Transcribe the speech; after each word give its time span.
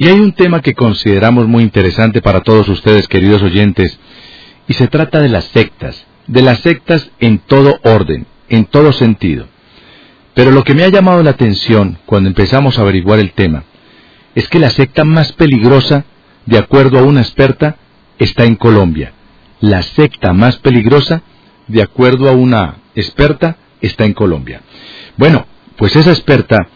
Y 0.00 0.06
hay 0.06 0.20
un 0.20 0.32
tema 0.32 0.62
que 0.62 0.74
consideramos 0.74 1.48
muy 1.48 1.64
interesante 1.64 2.22
para 2.22 2.40
todos 2.40 2.68
ustedes, 2.68 3.08
queridos 3.08 3.42
oyentes, 3.42 3.98
y 4.68 4.74
se 4.74 4.86
trata 4.86 5.20
de 5.20 5.28
las 5.28 5.46
sectas, 5.46 6.06
de 6.28 6.40
las 6.40 6.60
sectas 6.60 7.10
en 7.18 7.40
todo 7.40 7.80
orden, 7.82 8.24
en 8.48 8.66
todo 8.66 8.92
sentido. 8.92 9.48
Pero 10.34 10.52
lo 10.52 10.62
que 10.62 10.74
me 10.74 10.84
ha 10.84 10.88
llamado 10.88 11.20
la 11.24 11.30
atención 11.30 11.98
cuando 12.06 12.28
empezamos 12.28 12.78
a 12.78 12.82
averiguar 12.82 13.18
el 13.18 13.32
tema 13.32 13.64
es 14.36 14.48
que 14.48 14.60
la 14.60 14.70
secta 14.70 15.02
más 15.02 15.32
peligrosa, 15.32 16.04
de 16.46 16.58
acuerdo 16.58 17.00
a 17.00 17.02
una 17.02 17.22
experta, 17.22 17.74
está 18.20 18.44
en 18.44 18.54
Colombia. 18.54 19.14
La 19.58 19.82
secta 19.82 20.32
más 20.32 20.58
peligrosa, 20.58 21.22
de 21.66 21.82
acuerdo 21.82 22.28
a 22.28 22.32
una 22.34 22.76
experta, 22.94 23.56
está 23.80 24.04
en 24.04 24.14
Colombia. 24.14 24.62
Bueno, 25.16 25.44
pues 25.76 25.96
esa 25.96 26.12
experta 26.12 26.68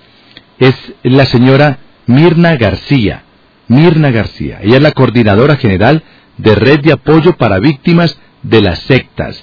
es 0.59 0.75
la 1.04 1.25
señora 1.27 1.79
Mirna 2.06 2.56
García. 2.56 3.22
Mirna 3.68 4.10
García. 4.10 4.60
Ella 4.62 4.76
es 4.76 4.82
la 4.82 4.92
coordinadora 4.92 5.56
general 5.56 6.02
de 6.36 6.54
Red 6.54 6.80
de 6.80 6.93
Apoyo 6.93 7.36
para 7.36 7.58
Víctimas 7.58 8.18
de 8.43 8.60
las 8.60 8.80
Sectas. 8.80 9.43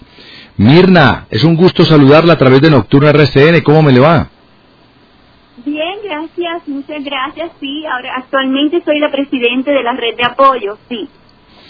Mirna, 0.58 1.26
es 1.30 1.44
un 1.44 1.56
gusto 1.56 1.84
saludarla 1.84 2.34
a 2.34 2.38
través 2.38 2.62
de 2.62 2.70
Nocturna 2.70 3.12
RCN. 3.12 3.62
¿Cómo 3.64 3.82
me 3.82 3.94
le 3.94 4.02
va? 4.02 4.28
Bien, 5.66 6.00
gracias, 6.04 6.68
muchas 6.68 7.04
gracias. 7.04 7.52
Sí, 7.60 7.86
ahora 7.86 8.16
actualmente 8.18 8.82
soy 8.84 9.00
la 9.00 9.10
presidente 9.12 9.72
de 9.72 9.84
la 9.84 9.94
red 9.94 10.16
de 10.16 10.24
apoyo, 10.26 10.78
sí. 10.88 11.08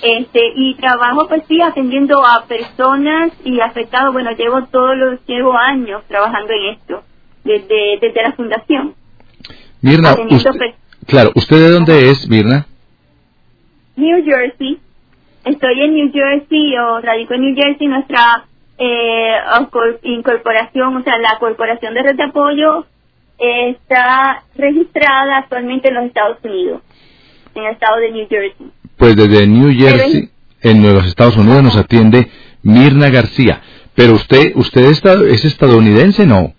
Este, 0.01 0.39
y 0.55 0.75
trabajo 0.75 1.27
pues 1.27 1.43
sí 1.47 1.61
atendiendo 1.61 2.25
a 2.25 2.45
personas 2.45 3.31
y 3.43 3.59
afectados, 3.59 4.13
bueno, 4.13 4.31
llevo 4.31 4.63
todos 4.67 4.95
los 4.95 5.25
llevo 5.25 5.57
años 5.57 6.03
trabajando 6.07 6.53
en 6.53 6.73
esto 6.73 7.03
desde 7.43 7.99
desde 7.99 8.23
la 8.23 8.31
fundación. 8.31 8.95
Mirna, 9.81 10.15
claro, 11.09 11.31
¿usted 11.35 11.57
de 11.57 11.69
dónde 11.71 12.09
es, 12.09 12.29
Mirna? 12.29 12.65
New 13.95 14.23
Jersey. 14.23 14.79
Estoy 15.45 15.81
en 15.81 15.93
New 15.93 16.11
Jersey 16.11 16.77
o 16.77 17.01
radico 17.01 17.33
en 17.33 17.41
New 17.41 17.55
Jersey, 17.55 17.87
nuestra 17.87 18.45
eh, 18.77 19.35
incorporación, 20.03 20.95
o 20.95 21.03
sea, 21.03 21.17
la 21.17 21.37
corporación 21.39 21.93
de 21.93 22.03
red 22.03 22.15
de 22.15 22.23
apoyo 22.23 22.85
está 23.37 24.43
registrada 24.55 25.37
actualmente 25.39 25.87
en 25.87 25.95
los 25.95 26.05
Estados 26.05 26.37
Unidos, 26.43 26.81
en 27.55 27.63
el 27.63 27.71
estado 27.71 27.97
de 27.97 28.11
New 28.11 28.27
Jersey. 28.29 28.71
Pues 28.97 29.15
desde 29.15 29.47
New 29.47 29.71
Jersey, 29.73 30.29
en 30.61 30.83
los 30.83 31.05
Estados 31.05 31.37
Unidos, 31.37 31.63
nos 31.63 31.77
atiende 31.77 32.27
Mirna 32.63 33.09
García. 33.09 33.61
Pero 33.95 34.13
usted, 34.13 34.53
usted 34.55 34.85
es 34.85 35.45
estadounidense, 35.45 36.25
¿no? 36.25 36.53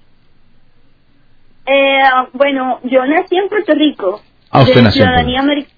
Eh, 1.67 2.03
bueno, 2.33 2.81
yo 2.85 3.05
nací 3.07 3.37
en 3.37 3.49
Puerto 3.49 3.75
Rico. 3.75 4.21
Ah, 4.51 4.63
usted 4.63 4.83
nació 4.83 5.05
ciudadanía 5.05 5.41
americana 5.41 5.75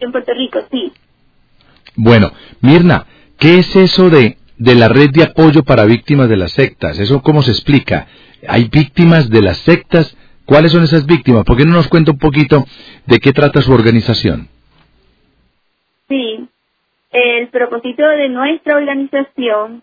en 0.00 0.12
Puerto 0.12 0.32
Rico, 0.34 0.60
sí. 0.70 0.92
Bueno, 1.94 2.32
Mirna, 2.60 3.06
¿qué 3.38 3.58
es 3.58 3.76
eso 3.76 4.10
de, 4.10 4.38
de 4.56 4.74
la 4.74 4.88
red 4.88 5.10
de 5.10 5.24
apoyo 5.24 5.62
para 5.62 5.84
víctimas 5.84 6.28
de 6.28 6.36
las 6.36 6.52
sectas? 6.52 6.98
¿Eso 6.98 7.22
cómo 7.22 7.42
se 7.42 7.52
explica? 7.52 8.06
¿Hay 8.48 8.68
víctimas 8.68 9.30
de 9.30 9.42
las 9.42 9.58
sectas? 9.58 10.16
¿Cuáles 10.44 10.72
son 10.72 10.82
esas 10.84 11.06
víctimas? 11.06 11.44
¿Por 11.44 11.56
qué 11.56 11.64
no 11.64 11.72
nos 11.72 11.88
cuenta 11.88 12.10
un 12.10 12.18
poquito 12.18 12.64
de 13.06 13.18
qué 13.18 13.32
trata 13.32 13.62
su 13.62 13.72
organización? 13.72 14.48
Sí, 16.08 16.46
el 17.10 17.48
propósito 17.48 18.06
de 18.06 18.28
nuestra 18.28 18.76
organización 18.76 19.82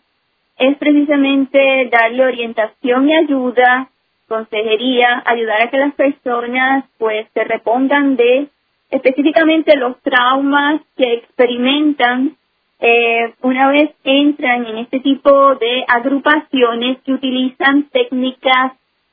es 0.58 0.78
precisamente 0.78 1.90
darle 1.92 2.26
orientación 2.26 3.10
y 3.10 3.16
ayuda 3.16 3.90
consejería, 4.32 5.22
ayudar 5.26 5.62
a 5.62 5.70
que 5.70 5.78
las 5.78 5.94
personas 5.94 6.86
pues 6.98 7.28
se 7.34 7.44
repongan 7.44 8.16
de 8.16 8.48
específicamente 8.90 9.76
los 9.76 10.02
traumas 10.02 10.80
que 10.96 11.16
experimentan 11.16 12.38
eh, 12.80 13.34
una 13.42 13.70
vez 13.72 13.92
entran 14.06 14.66
en 14.66 14.78
este 14.78 15.02
tipo 15.02 15.56
de 15.56 15.84
agrupaciones 15.86 17.00
que 17.02 17.14
utilizan 17.14 17.90
técnicas 17.90 18.72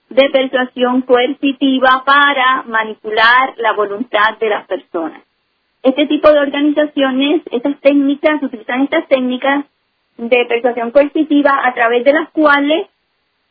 de 0.09 0.31
persuasión 0.31 1.03
coercitiva 1.03 2.05
para 2.07 2.63
manipular 2.63 3.55
la 3.57 3.73
voluntad 3.73 4.39
de 4.39 4.49
las 4.51 4.67
personas. 4.67 5.21
Este 5.83 6.07
tipo 6.07 6.31
de 6.33 6.39
organizaciones, 6.39 7.43
estas 7.51 7.79
técnicas, 7.81 8.41
utilizan 8.41 8.83
estas 8.83 9.09
técnicas 9.09 9.65
de 10.17 10.47
persuasión 10.47 10.93
coercitiva 10.93 11.61
a 11.65 11.75
través 11.75 12.05
de 12.05 12.13
las 12.13 12.31
cuales 12.31 12.87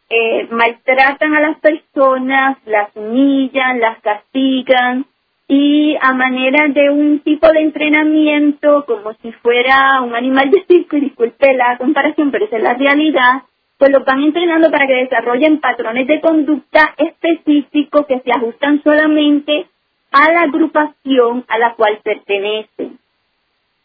eh, 0.10 0.48
maltratan 0.50 1.36
a 1.36 1.42
las 1.42 1.60
personas, 1.60 2.58
las 2.66 2.96
humillan, 2.96 3.80
las 3.80 4.00
castigan 4.00 5.06
y 5.48 5.96
a 6.02 6.14
manera 6.14 6.68
de 6.68 6.90
un 6.90 7.20
tipo 7.20 7.48
de 7.50 7.62
entrenamiento 7.62 8.86
como 8.86 9.14
si 9.22 9.32
fuera 9.32 10.02
un 10.02 10.14
animal 10.14 10.52
de 10.52 10.64
circo, 10.68 10.98
y 10.98 11.02
disculpe 11.02 11.54
la 11.54 11.78
comparación, 11.78 12.32
pero 12.32 12.46
esa 12.46 12.58
es 12.58 12.64
la 12.64 12.74
realidad, 12.74 13.44
pues 13.78 13.92
los 13.92 14.04
van 14.04 14.24
entrenando 14.24 14.70
para 14.72 14.88
que 14.88 14.94
desarrollen 14.94 15.60
patrones 15.60 16.08
de 16.08 16.20
conducta 16.20 16.94
específicos 16.98 18.06
que 18.08 18.20
se 18.20 18.32
ajustan 18.32 18.82
solamente 18.84 19.68
a 20.12 20.32
la 20.32 20.42
agrupación 20.44 21.46
a 21.48 21.58
la 21.58 21.76
cual 21.76 22.00
pertenecen. 22.04 23.00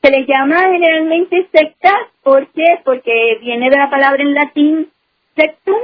Se 0.02 0.10
les 0.10 0.26
llama 0.26 0.58
generalmente 0.62 1.48
sectas, 1.52 2.08
¿por 2.24 2.48
qué? 2.48 2.80
Porque 2.84 3.38
viene 3.40 3.70
de 3.70 3.76
la 3.76 3.88
palabra 3.88 4.22
en 4.22 4.34
latín 4.34 4.88
sectum, 5.36 5.78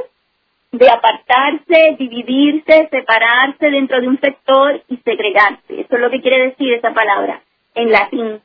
de 0.72 0.88
apartarse, 0.88 1.96
dividirse, 1.98 2.88
separarse 2.90 3.70
dentro 3.70 4.00
de 4.00 4.08
un 4.08 4.20
sector 4.20 4.82
y 4.88 4.96
segregarse. 4.98 5.80
Eso 5.80 5.94
es 5.94 6.00
lo 6.00 6.10
que 6.10 6.20
quiere 6.20 6.48
decir 6.48 6.74
esa 6.74 6.92
palabra 6.92 7.40
en 7.74 7.90
latín. 7.90 8.40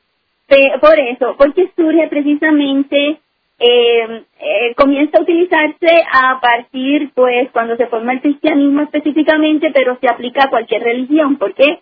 Por 0.80 0.98
eso, 0.98 1.34
porque 1.36 1.70
surge 1.74 2.06
precisamente, 2.08 3.18
eh, 3.58 4.22
eh, 4.40 4.74
comienza 4.76 5.18
a 5.18 5.22
utilizarse 5.22 6.04
a 6.12 6.40
partir, 6.40 7.10
pues, 7.14 7.50
cuando 7.50 7.76
se 7.76 7.86
forma 7.86 8.12
el 8.12 8.20
cristianismo 8.20 8.82
específicamente, 8.82 9.70
pero 9.72 9.98
se 10.00 10.08
aplica 10.08 10.44
a 10.44 10.50
cualquier 10.50 10.82
religión, 10.82 11.36
porque 11.36 11.80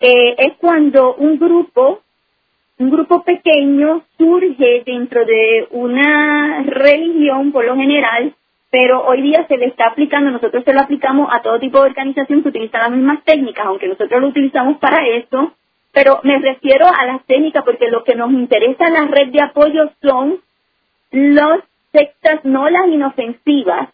eh, 0.00 0.34
es 0.38 0.52
cuando 0.58 1.14
un 1.14 1.38
grupo, 1.38 2.00
un 2.78 2.90
grupo 2.90 3.22
pequeño 3.22 4.02
surge 4.18 4.82
dentro 4.84 5.24
de 5.24 5.68
una 5.70 6.62
religión, 6.64 7.52
por 7.52 7.64
lo 7.64 7.76
general, 7.76 8.34
pero 8.70 9.04
hoy 9.04 9.22
día 9.22 9.46
se 9.48 9.56
le 9.56 9.66
está 9.66 9.88
aplicando, 9.88 10.30
nosotros 10.30 10.64
se 10.64 10.72
lo 10.72 10.80
aplicamos 10.80 11.28
a 11.32 11.42
todo 11.42 11.58
tipo 11.58 11.78
de 11.78 11.90
organización 11.90 12.42
que 12.42 12.50
utiliza 12.50 12.78
las 12.78 12.90
mismas 12.90 13.24
técnicas, 13.24 13.66
aunque 13.66 13.88
nosotros 13.88 14.20
lo 14.20 14.28
utilizamos 14.28 14.78
para 14.78 15.06
eso, 15.06 15.52
pero 15.92 16.20
me 16.22 16.38
refiero 16.38 16.86
a 16.86 17.04
las 17.04 17.24
técnicas 17.26 17.64
porque 17.64 17.88
lo 17.88 18.04
que 18.04 18.14
nos 18.14 18.30
interesa 18.30 18.86
en 18.86 18.94
la 18.94 19.06
red 19.06 19.32
de 19.32 19.42
apoyo 19.42 19.90
son 20.00 20.40
las 21.10 21.60
sectas, 21.92 22.44
no 22.44 22.70
las 22.70 22.86
inofensivas, 22.86 23.88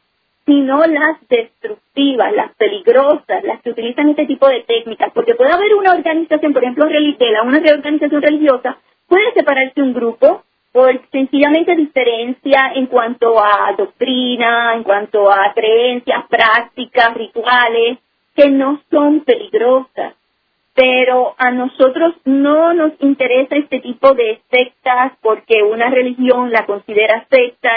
sino 0.45 0.85
las 0.87 1.17
destructivas, 1.29 2.33
las 2.33 2.55
peligrosas, 2.55 3.43
las 3.45 3.61
que 3.63 3.71
utilizan 3.71 4.11
este 4.11 4.27
tipo 4.27 4.47
de 4.49 4.61
técnicas, 4.63 5.11
porque 5.13 5.35
puede 5.35 5.53
haber 5.53 5.75
una 5.75 5.93
organización, 5.93 6.53
por 6.53 6.63
ejemplo, 6.63 6.87
una 6.87 7.59
reorganización 7.59 8.23
religiosa, 8.23 8.77
puede 9.09 9.33
separarse 9.33 9.83
un 9.83 9.95
grupo, 9.95 10.45
por 10.73 11.01
sencillamente 11.11 11.75
diferencia 11.75 12.73
en 12.75 12.87
cuanto 12.87 13.43
a 13.43 13.75
doctrina, 13.77 14.75
en 14.75 14.83
cuanto 14.83 15.31
a 15.31 15.53
creencias, 15.55 16.27
prácticas, 16.29 17.15
rituales, 17.15 17.99
que 18.35 18.51
no 18.51 18.83
son 18.91 19.21
peligrosas. 19.21 20.15
Pero 20.75 21.35
a 21.39 21.51
nosotros 21.51 22.15
no 22.27 22.75
nos 22.75 22.93
interesa 23.01 23.57
este 23.57 23.81
tipo 23.81 24.13
de 24.13 24.41
sectas 24.51 25.13
porque 25.23 25.63
una 25.63 25.89
religión 25.89 26.53
la 26.53 26.67
considera 26.67 27.27
secta 27.31 27.71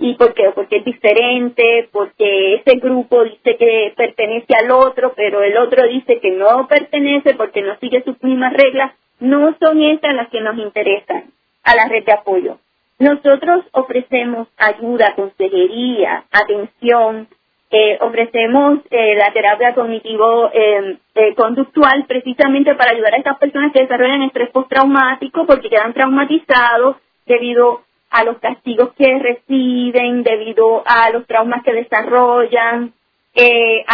y 0.00 0.14
porque, 0.14 0.50
porque 0.52 0.78
es 0.78 0.84
diferente, 0.84 1.88
porque 1.92 2.54
ese 2.54 2.78
grupo 2.78 3.22
dice 3.22 3.56
que 3.56 3.92
pertenece 3.96 4.54
al 4.60 4.72
otro, 4.72 5.12
pero 5.14 5.42
el 5.42 5.56
otro 5.56 5.86
dice 5.86 6.18
que 6.18 6.32
no 6.32 6.66
pertenece 6.66 7.34
porque 7.34 7.62
no 7.62 7.76
sigue 7.78 8.02
sus 8.02 8.20
mismas 8.24 8.52
reglas. 8.54 8.92
No 9.20 9.54
son 9.60 9.82
estas 9.82 10.14
las 10.14 10.28
que 10.30 10.40
nos 10.40 10.58
interesan 10.58 11.30
a 11.64 11.74
la 11.74 11.86
red 11.86 12.04
de 12.04 12.12
apoyo. 12.12 12.58
Nosotros 12.98 13.64
ofrecemos 13.72 14.48
ayuda, 14.58 15.14
consejería, 15.14 16.24
atención, 16.30 17.28
eh, 17.70 17.96
ofrecemos 18.00 18.80
eh, 18.90 19.14
la 19.14 19.32
terapia 19.32 19.72
cognitivo-conductual 19.74 21.94
em, 21.94 22.02
eh, 22.02 22.06
precisamente 22.06 22.74
para 22.74 22.90
ayudar 22.90 23.14
a 23.14 23.18
estas 23.18 23.38
personas 23.38 23.72
que 23.72 23.82
desarrollan 23.82 24.22
estrés 24.22 24.50
postraumático 24.50 25.46
porque 25.46 25.70
quedan 25.70 25.94
traumatizados 25.94 26.96
debido 27.26 27.82
a 28.10 28.24
los 28.24 28.38
castigos 28.38 28.92
que 28.98 29.18
reciben, 29.20 30.24
debido 30.24 30.82
a 30.84 31.10
los 31.10 31.24
traumas 31.26 31.62
que 31.62 31.72
desarrollan, 31.72 32.92
eh, 33.34 33.84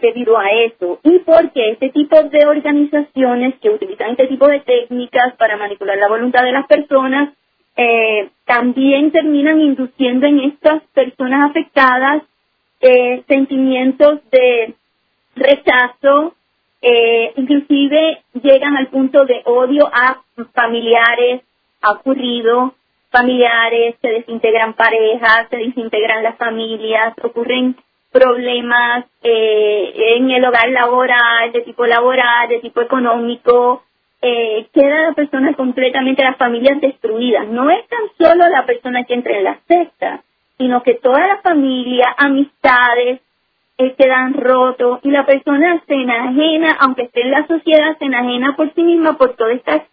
debido 0.00 0.38
a 0.38 0.50
eso. 0.50 1.00
Y 1.02 1.18
porque 1.20 1.70
este 1.70 1.90
tipo 1.90 2.22
de 2.22 2.46
organizaciones 2.46 3.54
que 3.60 3.70
utilizan 3.70 4.12
este 4.12 4.28
tipo 4.28 4.46
de 4.48 4.60
técnicas 4.60 5.34
para 5.36 5.56
manipular 5.56 5.96
la 5.98 6.08
voluntad 6.08 6.42
de 6.42 6.52
las 6.52 6.66
personas, 6.66 7.34
eh, 7.76 8.30
también 8.44 9.12
terminan 9.12 9.60
induciendo 9.60 10.26
en 10.26 10.40
estas 10.40 10.82
personas 10.94 11.50
afectadas 11.50 12.22
eh, 12.80 13.22
sentimientos 13.28 14.20
de 14.30 14.74
rechazo, 15.36 16.34
eh, 16.82 17.32
inclusive 17.36 18.22
llegan 18.42 18.76
al 18.76 18.88
punto 18.88 19.24
de 19.24 19.42
odio 19.44 19.86
a 19.92 20.22
familiares, 20.54 21.42
ha 21.82 21.92
ocurrido, 21.92 22.74
familiares, 23.10 23.96
se 24.00 24.08
desintegran 24.08 24.74
parejas, 24.74 25.46
se 25.50 25.56
desintegran 25.56 26.22
las 26.24 26.36
familias, 26.36 27.14
ocurren 27.22 27.76
problemas 28.10 29.04
eh, 29.22 29.92
en 30.16 30.30
el 30.30 30.44
hogar 30.44 30.68
laboral, 30.70 31.52
de 31.52 31.62
tipo 31.62 31.86
laboral, 31.86 32.48
de 32.48 32.60
tipo 32.60 32.80
económico, 32.80 33.82
eh, 34.20 34.66
queda 34.72 35.08
la 35.08 35.12
persona 35.12 35.54
completamente, 35.54 36.22
las 36.22 36.36
familias 36.36 36.80
destruidas. 36.80 37.46
No 37.48 37.70
es 37.70 37.86
tan 37.88 38.00
solo 38.18 38.48
la 38.48 38.66
persona 38.66 39.04
que 39.04 39.14
entra 39.14 39.36
en 39.36 39.44
la 39.44 39.60
secta, 39.66 40.22
sino 40.56 40.82
que 40.82 40.94
toda 40.94 41.26
la 41.26 41.40
familia, 41.40 42.14
amistades, 42.16 43.20
eh, 43.78 43.94
quedan 43.96 44.34
rotos 44.34 44.98
y 45.04 45.10
la 45.10 45.24
persona 45.24 45.80
se 45.86 45.94
enajena, 45.94 46.76
aunque 46.80 47.02
esté 47.02 47.22
en 47.22 47.30
la 47.30 47.46
sociedad, 47.46 47.96
se 47.98 48.06
enajena 48.06 48.56
por 48.56 48.74
sí 48.74 48.82
misma 48.82 49.16
por 49.16 49.36
todo 49.36 49.50
este 49.50 49.86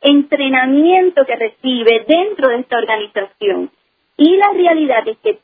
entrenamiento 0.00 1.24
que 1.24 1.36
recibe 1.36 2.04
dentro 2.06 2.48
de 2.48 2.60
esta 2.60 2.78
organización. 2.78 3.70
Y 4.16 4.36
la 4.36 4.52
realidad 4.52 5.08
es 5.08 5.18
que 5.18 5.40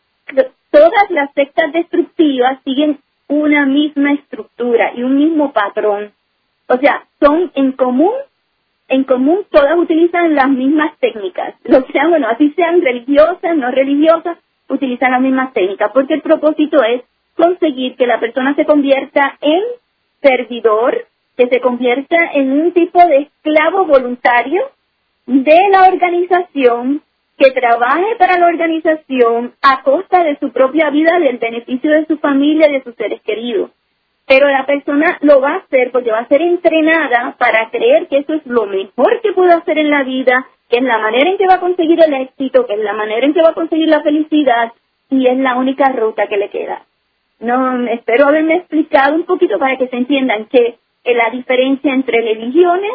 todas 0.70 1.10
las 1.10 1.32
sectas 1.34 1.72
destructivas 1.72 2.58
siguen 2.64 2.98
una 3.28 3.66
misma 3.66 4.12
estructura 4.12 4.92
y 4.94 5.02
un 5.02 5.16
mismo 5.16 5.52
patrón. 5.52 6.12
O 6.68 6.76
sea, 6.78 7.04
son 7.20 7.50
en 7.54 7.72
común, 7.72 8.12
en 8.88 9.04
común 9.04 9.44
todas 9.50 9.76
utilizan 9.76 10.34
las 10.34 10.48
mismas 10.48 10.92
técnicas. 10.98 11.54
Lo 11.64 11.84
que 11.84 11.92
sean, 11.92 12.10
bueno, 12.10 12.28
así 12.28 12.52
sean 12.56 12.80
religiosas, 12.80 13.56
no 13.56 13.70
religiosas, 13.70 14.38
utilizan 14.68 15.12
las 15.12 15.20
mismas 15.20 15.52
técnicas, 15.52 15.90
porque 15.92 16.14
el 16.14 16.22
propósito 16.22 16.82
es 16.82 17.02
conseguir 17.36 17.96
que 17.96 18.06
la 18.06 18.20
persona 18.20 18.54
se 18.54 18.64
convierta 18.64 19.38
en 19.40 19.62
servidor, 20.20 21.06
que 21.36 21.48
se 21.48 21.60
convierta 21.60 22.16
en 22.34 22.52
un 22.52 22.72
tipo 22.72 22.98
de 23.06 23.18
esclavo 23.18 23.86
voluntario 23.86 24.62
de 25.26 25.58
la 25.70 25.84
organización, 25.84 27.02
que 27.38 27.52
trabaje 27.52 28.16
para 28.18 28.36
la 28.36 28.46
organización 28.46 29.54
a 29.62 29.82
costa 29.82 30.24
de 30.24 30.36
su 30.38 30.50
propia 30.50 30.90
vida, 30.90 31.18
del 31.20 31.38
beneficio 31.38 31.90
de 31.92 32.06
su 32.06 32.18
familia 32.18 32.68
y 32.68 32.72
de 32.72 32.82
sus 32.82 32.94
seres 32.96 33.20
queridos. 33.22 33.70
Pero 34.26 34.48
la 34.48 34.66
persona 34.66 35.18
lo 35.22 35.40
va 35.40 35.52
a 35.52 35.56
hacer 35.58 35.90
porque 35.92 36.10
va 36.10 36.18
a 36.18 36.28
ser 36.28 36.42
entrenada 36.42 37.36
para 37.38 37.70
creer 37.70 38.08
que 38.08 38.18
eso 38.18 38.34
es 38.34 38.44
lo 38.44 38.66
mejor 38.66 39.20
que 39.22 39.32
puede 39.32 39.52
hacer 39.52 39.78
en 39.78 39.90
la 39.90 40.02
vida, 40.02 40.46
que 40.68 40.78
es 40.78 40.82
la 40.82 40.98
manera 40.98 41.30
en 41.30 41.38
que 41.38 41.46
va 41.46 41.54
a 41.54 41.60
conseguir 41.60 41.98
el 42.02 42.12
éxito, 42.12 42.66
que 42.66 42.74
es 42.74 42.80
la 42.80 42.92
manera 42.92 43.24
en 43.24 43.32
que 43.32 43.40
va 43.40 43.50
a 43.50 43.54
conseguir 43.54 43.88
la 43.88 44.02
felicidad 44.02 44.72
y 45.08 45.26
es 45.26 45.38
la 45.38 45.56
única 45.56 45.88
ruta 45.92 46.26
que 46.26 46.36
le 46.36 46.50
queda. 46.50 46.82
No, 47.40 47.86
espero 47.88 48.26
haberme 48.26 48.56
explicado 48.56 49.14
un 49.14 49.24
poquito 49.24 49.58
para 49.58 49.78
que 49.78 49.88
se 49.88 49.96
entiendan 49.96 50.46
que 50.46 50.76
la 51.04 51.30
diferencia 51.30 51.94
entre 51.94 52.20
religiones, 52.20 52.92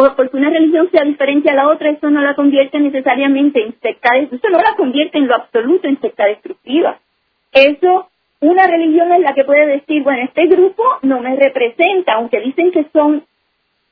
o 0.00 0.14
porque 0.14 0.36
una 0.36 0.48
religión 0.48 0.88
sea 0.92 1.02
diferente 1.02 1.50
a 1.50 1.56
la 1.56 1.68
otra, 1.68 1.90
eso 1.90 2.08
no 2.08 2.20
la 2.22 2.36
convierte 2.36 2.78
necesariamente 2.78 3.60
en 3.60 3.74
secta, 3.80 4.16
eso 4.16 4.48
no 4.48 4.58
la 4.58 4.76
convierte 4.76 5.18
en 5.18 5.26
lo 5.26 5.34
absoluto 5.34 5.88
en 5.88 6.00
secta 6.00 6.26
destructiva. 6.26 7.00
Eso, 7.50 8.08
una 8.38 8.68
religión 8.68 9.10
es 9.10 9.20
la 9.22 9.34
que 9.34 9.42
puede 9.42 9.66
decir, 9.66 10.04
bueno, 10.04 10.22
este 10.22 10.46
grupo 10.46 10.84
no 11.02 11.18
me 11.18 11.34
representa, 11.34 12.12
aunque 12.14 12.38
dicen 12.40 12.70
que 12.70 12.86
son 12.92 13.24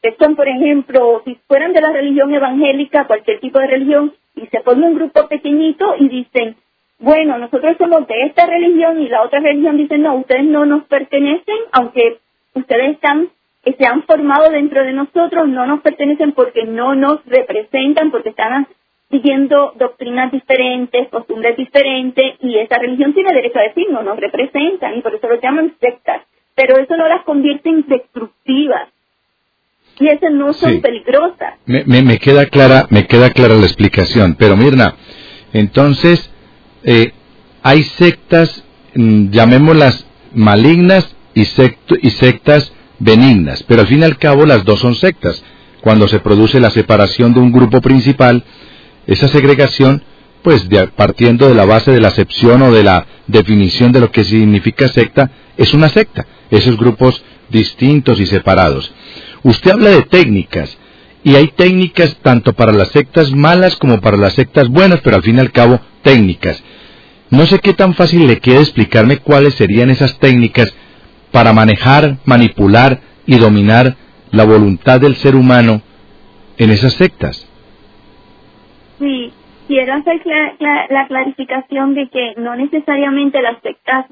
que 0.00 0.14
son, 0.20 0.36
por 0.36 0.46
ejemplo, 0.46 1.22
si 1.24 1.34
fueran 1.48 1.72
de 1.72 1.80
la 1.80 1.90
religión 1.90 2.32
evangélica, 2.32 3.08
cualquier 3.08 3.40
tipo 3.40 3.58
de 3.58 3.66
religión, 3.66 4.14
y 4.36 4.46
se 4.46 4.60
pone 4.60 4.86
un 4.86 4.94
grupo 4.94 5.26
pequeñito 5.26 5.96
y 5.98 6.08
dicen, 6.08 6.54
bueno, 7.00 7.36
nosotros 7.38 7.76
somos 7.78 8.06
de 8.06 8.22
esta 8.26 8.46
religión 8.46 9.00
y 9.00 9.08
la 9.08 9.22
otra 9.22 9.40
religión 9.40 9.76
dice, 9.76 9.98
no, 9.98 10.14
ustedes 10.14 10.44
no 10.44 10.66
nos 10.66 10.84
pertenecen, 10.84 11.56
aunque 11.72 12.18
ustedes 12.54 12.92
están, 12.92 13.30
se 13.74 13.86
han 13.86 14.02
formado 14.04 14.50
dentro 14.50 14.84
de 14.84 14.92
nosotros, 14.92 15.48
no 15.48 15.66
nos 15.66 15.80
pertenecen 15.80 16.32
porque 16.32 16.64
no 16.64 16.94
nos 16.94 17.24
representan, 17.26 18.10
porque 18.10 18.30
están 18.30 18.68
siguiendo 19.10 19.72
doctrinas 19.76 20.32
diferentes, 20.32 21.08
costumbres 21.08 21.56
diferentes, 21.56 22.34
y 22.40 22.58
esa 22.58 22.78
religión 22.78 23.14
tiene 23.14 23.32
derecho 23.32 23.58
a 23.58 23.62
decir, 23.62 23.86
no 23.90 24.02
nos 24.02 24.18
representan, 24.18 24.96
y 24.96 25.02
por 25.02 25.14
eso 25.14 25.28
lo 25.28 25.40
llaman 25.40 25.74
sectas. 25.80 26.22
Pero 26.54 26.78
eso 26.78 26.96
no 26.96 27.06
las 27.08 27.22
convierte 27.24 27.68
en 27.68 27.86
destructivas 27.86 28.88
y 29.98 30.08
esas 30.08 30.32
no 30.32 30.52
son 30.52 30.80
peligrosas. 30.80 31.54
Me, 31.64 31.84
me, 31.84 32.18
queda 32.18 32.46
clara, 32.46 32.86
me 32.90 33.06
queda 33.06 33.30
clara 33.30 33.54
la 33.54 33.66
explicación, 33.66 34.36
pero 34.38 34.56
Mirna, 34.56 34.94
entonces 35.52 36.30
eh, 36.84 37.12
hay 37.62 37.82
sectas, 37.82 38.64
mm, 38.94 39.30
llamémoslas 39.30 40.06
malignas 40.34 41.16
y, 41.34 41.42
y 41.42 42.10
sectas 42.10 42.72
benignas, 42.98 43.62
pero 43.64 43.82
al 43.82 43.86
fin 43.86 44.00
y 44.00 44.04
al 44.04 44.18
cabo 44.18 44.46
las 44.46 44.64
dos 44.64 44.80
son 44.80 44.94
sectas. 44.94 45.42
Cuando 45.80 46.08
se 46.08 46.18
produce 46.20 46.60
la 46.60 46.70
separación 46.70 47.32
de 47.32 47.40
un 47.40 47.52
grupo 47.52 47.80
principal, 47.80 48.44
esa 49.06 49.28
segregación, 49.28 50.02
pues 50.42 50.66
partiendo 50.96 51.48
de 51.48 51.54
la 51.54 51.64
base 51.64 51.92
de 51.92 52.00
la 52.00 52.08
acepción 52.08 52.62
o 52.62 52.72
de 52.72 52.82
la 52.82 53.06
definición 53.26 53.92
de 53.92 54.00
lo 54.00 54.10
que 54.10 54.24
significa 54.24 54.88
secta, 54.88 55.30
es 55.56 55.74
una 55.74 55.88
secta, 55.88 56.26
esos 56.50 56.76
grupos 56.76 57.22
distintos 57.50 58.20
y 58.20 58.26
separados. 58.26 58.92
Usted 59.42 59.70
habla 59.70 59.90
de 59.90 60.02
técnicas, 60.02 60.76
y 61.26 61.34
hay 61.34 61.48
técnicas 61.48 62.16
tanto 62.22 62.52
para 62.52 62.72
las 62.72 62.88
sectas 62.88 63.32
malas 63.32 63.74
como 63.74 64.00
para 64.00 64.16
las 64.16 64.34
sectas 64.34 64.68
buenas, 64.68 65.00
pero 65.02 65.16
al 65.16 65.24
fin 65.24 65.36
y 65.36 65.40
al 65.40 65.50
cabo 65.50 65.80
técnicas. 66.02 66.62
No 67.30 67.46
sé 67.46 67.58
qué 67.58 67.72
tan 67.72 67.94
fácil 67.94 68.28
le 68.28 68.38
queda 68.38 68.60
explicarme 68.60 69.18
cuáles 69.18 69.54
serían 69.54 69.90
esas 69.90 70.20
técnicas 70.20 70.72
para 71.36 71.52
manejar, 71.52 72.16
manipular 72.24 72.98
y 73.26 73.38
dominar 73.38 73.94
la 74.30 74.46
voluntad 74.46 74.98
del 74.98 75.16
ser 75.16 75.36
humano 75.36 75.82
en 76.56 76.70
esas 76.70 76.94
sectas. 76.94 77.46
Sí, 78.98 79.34
quiero 79.68 79.92
hacer 79.92 80.22
la 80.88 81.06
clarificación 81.06 81.92
de 81.94 82.08
que 82.08 82.36
no 82.38 82.56
necesariamente 82.56 83.42
las 83.42 83.60
sectas 83.60 84.06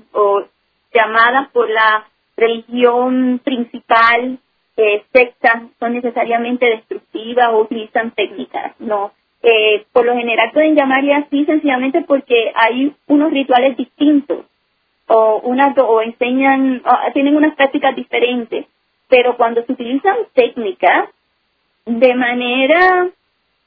llamadas 0.93 1.49
por 1.53 1.71
la 1.71 2.05
religión 2.37 3.41
principal 3.43 4.39
eh, 4.77 5.05
sectas 5.11 5.63
son 5.81 5.95
necesariamente 5.95 6.67
destructivas 6.67 7.49
o 7.53 7.61
utilizan 7.63 8.11
técnicas, 8.11 8.75
no. 8.81 9.13
Eh, 9.43 9.87
por 9.95 10.05
lo 10.05 10.15
general 10.15 10.51
pueden 10.53 10.75
llamar 10.75 11.03
así 11.13 11.47
sencillamente 11.47 12.03
porque 12.03 12.53
hay 12.55 12.95
unos 13.07 13.33
rituales 13.33 13.79
distintos 13.79 14.45
o 15.07 15.41
una 15.45 15.75
o 15.77 16.01
enseñan 16.01 16.83
tienen 17.13 17.37
unas 17.37 17.55
prácticas 17.55 17.95
diferentes 17.95 18.67
pero 19.09 19.37
cuando 19.37 19.63
se 19.65 19.73
utilizan 19.73 20.17
técnicas 20.33 21.11
de 21.85 22.15
manera 22.15 23.09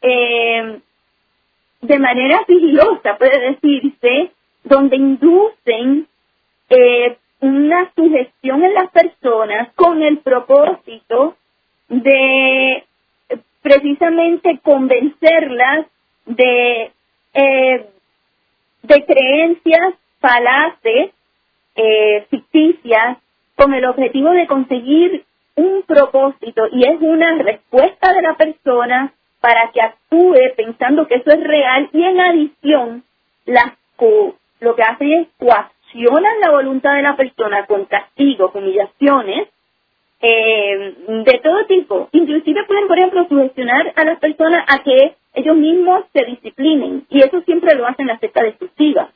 eh, 0.02 0.80
de 1.82 2.00
manera 2.00 2.44
sigilosa 2.46 3.18
puede 3.18 3.52
decirse 3.52 4.32
donde 4.64 4.96
inducen 4.96 6.08
eh, 6.70 7.18
una 7.40 7.92
sugestión 7.96 8.64
en 8.64 8.74
las 8.74 8.90
personas 8.92 9.70
con 9.76 10.02
el 10.02 10.18
propósito 10.20 11.38
de 11.88 12.84
precisamente 13.62 14.60
convencerlas 14.64 15.88
de, 16.26 16.92
eh, 17.34 17.90
de 18.84 19.06
creencias 19.06 19.94
falaces, 20.20 21.12
eh, 21.78 22.26
ficticias, 22.30 23.18
con 23.56 23.74
el 23.74 23.86
objetivo 23.86 24.32
de 24.32 24.48
conseguir 24.48 25.24
un 25.56 25.84
propósito 25.84 26.68
y 26.72 26.88
es 26.88 27.02
una 27.02 27.38
respuesta 27.42 28.14
de 28.14 28.22
la 28.22 28.36
persona 28.36 29.14
para 29.40 29.72
que 29.72 29.82
actúe 29.82 30.36
pensando 30.56 31.08
que 31.08 31.16
eso 31.16 31.32
es 31.32 31.44
real 31.44 31.90
y 31.94 32.04
en 32.04 32.20
adición 32.20 33.04
las 33.46 33.74
lo 34.60 34.76
que 34.76 34.84
hace 34.84 35.14
es 35.14 35.28
la 36.42 36.52
voluntad 36.52 36.96
de 36.96 37.02
la 37.02 37.16
persona 37.16 37.66
con 37.66 37.86
castigos, 37.86 38.54
humillaciones, 38.54 39.48
eh, 40.22 40.96
de 41.08 41.40
todo 41.44 41.66
tipo. 41.66 42.10
Inclusive 42.12 42.64
pueden, 42.66 42.88
por 42.88 42.98
ejemplo, 42.98 43.26
sugestionar 43.28 43.94
a 43.96 44.04
las 44.04 44.20
personas 44.20 44.66
a 44.68 44.84
que 44.84 45.16
ellos 45.34 45.56
mismos 45.56 46.06
se 46.14 46.26
disciplinen. 46.26 47.06
Y 47.10 47.20
eso 47.20 47.42
siempre 47.42 47.76
lo 47.76 47.88
hacen 47.88 48.08
las 48.08 48.20
sectas 48.20 48.44
destructivas. 48.44 49.10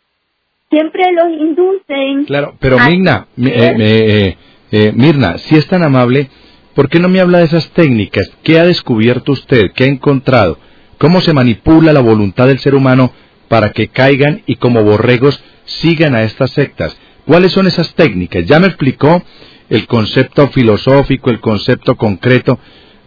Siempre 0.71 1.03
los 1.11 1.31
inducen. 1.39 2.25
Claro, 2.25 2.55
pero 2.59 2.79
Mirna, 2.79 3.27
eh, 3.37 4.35
eh, 4.71 4.91
Mirna, 4.95 5.37
si 5.37 5.55
es 5.55 5.67
tan 5.67 5.83
amable, 5.83 6.29
¿por 6.73 6.89
qué 6.89 6.99
no 6.99 7.09
me 7.09 7.19
habla 7.19 7.39
de 7.39 7.45
esas 7.45 7.69
técnicas? 7.71 8.31
¿Qué 8.41 8.57
ha 8.57 8.65
descubierto 8.65 9.33
usted? 9.33 9.71
¿Qué 9.75 9.83
ha 9.83 9.87
encontrado? 9.87 10.57
¿Cómo 10.97 11.21
se 11.21 11.33
manipula 11.33 11.93
la 11.93 11.99
voluntad 11.99 12.47
del 12.47 12.59
ser 12.59 12.73
humano 12.73 13.11
para 13.51 13.73
que 13.73 13.89
caigan 13.89 14.43
y 14.45 14.55
como 14.55 14.81
borregos 14.81 15.43
sigan 15.65 16.15
a 16.15 16.23
estas 16.23 16.51
sectas. 16.51 16.97
¿Cuáles 17.25 17.51
son 17.51 17.67
esas 17.67 17.93
técnicas? 17.95 18.45
Ya 18.45 18.61
me 18.61 18.67
explicó 18.67 19.21
el 19.69 19.87
concepto 19.87 20.47
filosófico, 20.47 21.29
el 21.29 21.41
concepto 21.41 21.97
concreto 21.97 22.59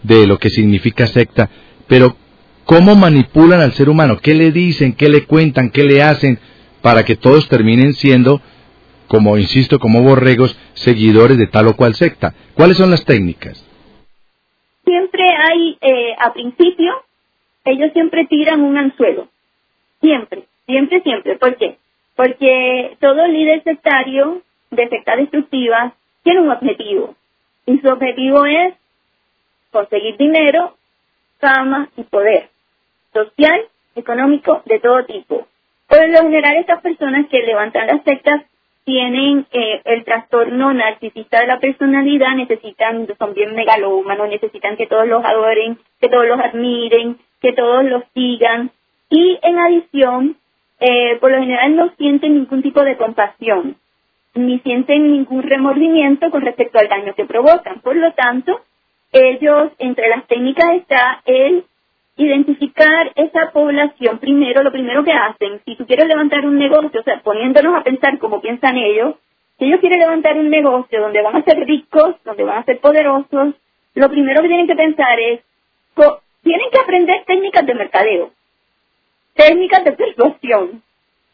de 0.03 0.27
lo 0.27 0.39
que 0.39 0.51
significa 0.51 1.07
secta, 1.07 1.49
pero 1.87 2.15
¿cómo 2.67 2.95
manipulan 2.95 3.63
al 3.63 3.73
ser 3.73 3.89
humano? 3.89 4.19
¿Qué 4.19 4.35
le 4.35 4.53
dicen? 4.53 4.93
¿Qué 4.93 5.09
le 5.09 5.25
cuentan? 5.25 5.71
¿Qué 5.71 5.83
le 5.83 6.03
hacen 6.03 6.39
para 6.85 7.03
que 7.03 7.17
todos 7.17 7.49
terminen 7.49 7.95
siendo 7.95 8.43
como 9.09 9.39
insisto, 9.39 9.79
como 9.79 10.03
borregos, 10.03 10.55
seguidores 10.75 11.39
de 11.39 11.47
tal 11.47 11.69
o 11.69 11.77
cual 11.77 11.95
secta. 11.95 12.35
¿Cuáles 12.53 12.77
son 12.77 12.91
las 12.91 13.07
técnicas? 13.07 13.57
Siempre 14.85 15.25
hay, 15.25 15.79
eh, 15.81 16.15
a 16.19 16.35
principio, 16.35 16.93
ellos 17.65 17.91
siempre 17.95 18.27
tiran 18.27 18.61
un 18.61 18.77
anzuelo. 18.77 19.29
Siempre, 20.03 20.45
siempre, 20.67 21.01
siempre. 21.01 21.37
¿Por 21.37 21.57
qué? 21.57 21.79
Porque 22.17 22.99
todo 23.01 23.27
líder 23.29 23.63
sectario 23.65 24.43
de 24.71 24.87
secta 24.91 25.17
destructiva 25.17 25.95
tiene 26.23 26.41
un 26.41 26.51
objetivo. 26.51 27.15
Y 27.65 27.79
su 27.79 27.89
objetivo 27.89 28.45
es 28.45 28.75
conseguir 29.71 30.19
dinero, 30.19 30.77
fama 31.39 31.89
y 31.97 32.03
poder. 32.03 32.51
Social, 33.15 33.69
económico, 33.95 34.61
de 34.67 34.81
todo 34.81 35.03
tipo. 35.07 35.49
Por 35.95 36.09
lo 36.09 36.23
general, 36.23 36.57
estas 36.57 36.81
personas 36.81 37.29
que 37.29 37.43
levantan 37.43 37.87
las 37.87 38.03
sectas 38.03 38.43
tienen 38.85 39.47
eh, 39.53 39.81
el 39.85 40.03
trastorno 40.03 40.73
narcisista 40.73 41.41
de 41.41 41.47
la 41.47 41.61
personalidad, 41.61 42.35
necesitan, 42.35 43.07
son 43.17 43.33
bien 43.33 43.55
megalómanos, 43.55 44.29
necesitan 44.29 44.77
que 44.77 44.89
todos 44.89 45.07
los 45.07 45.25
adoren, 45.25 45.79
que 46.01 46.09
todos 46.09 46.27
los 46.27 46.41
admiren, 46.41 47.19
que 47.41 47.53
todos 47.53 47.85
los 47.85 48.03
sigan. 48.13 48.73
Y 49.09 49.39
en 49.41 49.57
adición, 49.57 50.37
eh, 50.81 51.17
por 51.21 51.31
lo 51.31 51.39
general 51.39 51.77
no 51.77 51.93
sienten 51.97 52.35
ningún 52.35 52.61
tipo 52.61 52.83
de 52.83 52.97
compasión, 52.97 53.77
ni 54.35 54.59
sienten 54.59 55.13
ningún 55.13 55.45
remordimiento 55.45 56.29
con 56.33 56.43
respecto 56.43 56.81
al 56.81 56.89
daño 56.89 57.15
que 57.15 57.25
provocan. 57.25 57.79
Por 57.83 57.95
lo 57.95 58.13
tanto, 58.15 58.63
ellos, 59.13 59.71
entre 59.79 60.09
las 60.09 60.27
técnicas 60.27 60.75
está 60.75 61.23
el 61.25 61.65
identificar 62.17 63.13
esa 63.17 63.51
población 63.51 64.19
primero, 64.19 64.63
lo 64.63 64.71
primero 64.71 65.03
que 65.05 65.13
hacen, 65.13 65.61
si 65.65 65.77
tú 65.77 65.87
quieres 65.87 66.07
levantar 66.07 66.47
un 66.47 66.59
negocio, 66.59 67.01
o 67.01 67.05
sea, 67.05 67.21
poniéndonos 67.23 67.77
a 67.77 67.83
pensar 67.83 68.19
como 68.19 68.41
piensan 68.41 68.77
ellos, 68.77 69.17
si 69.59 69.67
ellos 69.67 69.81
quieren 69.81 70.01
levantar 70.01 70.37
un 70.37 70.51
negocio 70.51 71.01
donde 71.01 71.23
van 71.23 71.37
a 71.37 71.43
ser 71.43 71.59
ricos, 71.59 72.17
donde 72.25 72.45
van 72.45 72.59
a 72.59 72.65
ser 72.65 72.79
poderosos, 72.81 73.55
lo 73.95 74.11
primero 74.11 74.43
que 74.43 74.49
tienen 74.49 74.67
que 74.67 74.77
pensar 74.77 75.19
es, 75.21 75.41
tienen 76.45 76.71
que 76.71 76.79
aprender 76.79 77.25
técnicas 77.25 77.67
de 77.67 77.75
mercadeo, 77.75 78.31
técnicas 79.35 79.85
de 79.85 79.93
persuasión. 79.93 80.83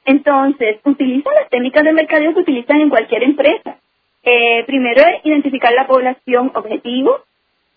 Entonces, 0.04 0.78
utilizan 0.84 1.34
las 1.34 1.50
técnicas 1.50 1.82
de 1.84 1.92
mercadeo 1.92 2.32
que 2.32 2.40
utilizan 2.40 2.80
en 2.80 2.90
cualquier 2.90 3.24
empresa. 3.24 3.76
Eh, 4.22 4.64
primero 4.66 5.02
es 5.02 5.26
identificar 5.26 5.72
la 5.72 5.86
población 5.86 6.52
objetivo, 6.54 7.20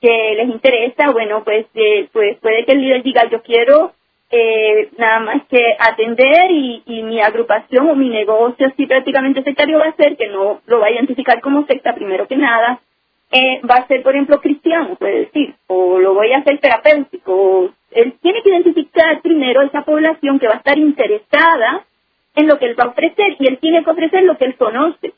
que 0.03 0.35
les 0.35 0.49
interesa, 0.49 1.11
bueno, 1.11 1.45
pues, 1.45 1.65
eh, 1.75 2.09
pues 2.11 2.37
puede 2.39 2.65
que 2.65 2.73
el 2.73 2.81
líder 2.81 3.03
diga, 3.03 3.29
yo 3.29 3.41
quiero 3.41 3.93
eh, 4.29 4.89
nada 4.97 5.21
más 5.21 5.43
que 5.49 5.77
atender 5.79 6.51
y, 6.51 6.83
mi 7.03 7.21
agrupación 7.21 7.89
o 7.89 7.95
mi 7.95 8.09
negocio 8.09 8.67
así 8.67 8.85
prácticamente 8.85 9.43
sectario 9.43 9.79
va 9.79 9.85
a 9.85 9.95
ser 9.95 10.17
que 10.17 10.27
no 10.27 10.59
lo 10.65 10.79
va 10.79 10.87
a 10.87 10.91
identificar 10.91 11.39
como 11.39 11.65
secta 11.67 11.95
primero 11.95 12.27
que 12.27 12.35
nada, 12.35 12.81
eh, 13.31 13.61
va 13.69 13.75
a 13.75 13.87
ser 13.87 14.03
por 14.03 14.13
ejemplo 14.13 14.41
cristiano, 14.41 14.95
puede 14.95 15.19
decir, 15.19 15.55
o 15.67 15.99
lo 15.99 16.15
voy 16.15 16.33
a 16.33 16.39
hacer 16.39 16.59
terapéutico, 16.59 17.71
él 17.91 18.15
tiene 18.21 18.41
que 18.41 18.49
identificar 18.49 19.21
primero 19.21 19.61
esa 19.61 19.83
población 19.83 20.37
que 20.37 20.47
va 20.47 20.55
a 20.55 20.57
estar 20.57 20.77
interesada 20.77 21.85
en 22.35 22.47
lo 22.47 22.59
que 22.59 22.65
él 22.65 22.75
va 22.77 22.85
a 22.85 22.89
ofrecer 22.89 23.37
y 23.39 23.47
él 23.47 23.57
tiene 23.59 23.85
que 23.85 23.89
ofrecer 23.89 24.23
lo 24.23 24.37
que 24.37 24.45
él 24.45 24.55
conoce. 24.55 25.13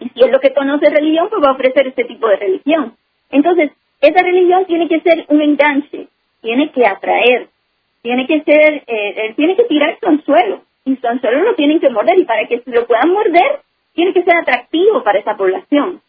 Y 0.00 0.08
si 0.08 0.24
es 0.24 0.32
lo 0.32 0.40
que 0.40 0.52
conoce 0.52 0.90
religión, 0.90 1.28
pues 1.28 1.42
va 1.44 1.50
a 1.50 1.52
ofrecer 1.52 1.86
este 1.86 2.04
tipo 2.04 2.26
de 2.26 2.36
religión. 2.36 2.96
Entonces, 3.30 3.70
esa 4.00 4.22
religión 4.22 4.64
tiene 4.66 4.88
que 4.88 5.00
ser 5.00 5.24
un 5.28 5.42
enganche, 5.42 6.08
tiene 6.40 6.70
que 6.70 6.86
atraer, 6.86 7.48
tiene 8.02 8.26
que 8.26 8.42
ser, 8.42 8.82
eh, 8.86 9.34
tiene 9.36 9.56
que 9.56 9.64
tirar 9.64 9.98
su 10.00 10.06
anzuelo, 10.06 10.62
y 10.84 10.96
su 10.96 11.06
anzuelo 11.06 11.42
lo 11.42 11.54
tienen 11.54 11.80
que 11.80 11.90
morder, 11.90 12.18
y 12.18 12.24
para 12.24 12.46
que 12.46 12.62
lo 12.66 12.86
puedan 12.86 13.12
morder, 13.12 13.60
tiene 13.94 14.12
que 14.12 14.22
ser 14.22 14.36
atractivo 14.36 15.02
para 15.02 15.18
esa 15.18 15.36
población. 15.36 16.00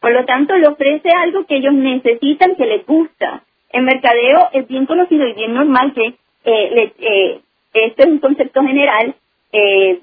Por 0.00 0.12
lo 0.12 0.24
tanto, 0.24 0.56
le 0.56 0.68
ofrece 0.68 1.08
algo 1.10 1.46
que 1.46 1.56
ellos 1.56 1.74
necesitan, 1.74 2.56
que 2.56 2.66
les 2.66 2.86
gusta. 2.86 3.42
En 3.70 3.84
mercadeo 3.84 4.48
es 4.52 4.66
bien 4.68 4.86
conocido 4.86 5.26
y 5.26 5.32
bien 5.34 5.54
normal 5.54 5.92
que 5.94 6.14
eh, 6.44 6.92
eh, 6.98 7.40
este 7.74 8.02
es 8.02 8.08
un 8.08 8.18
concepto 8.18 8.62
general 8.62 9.14
eh, 9.52 10.00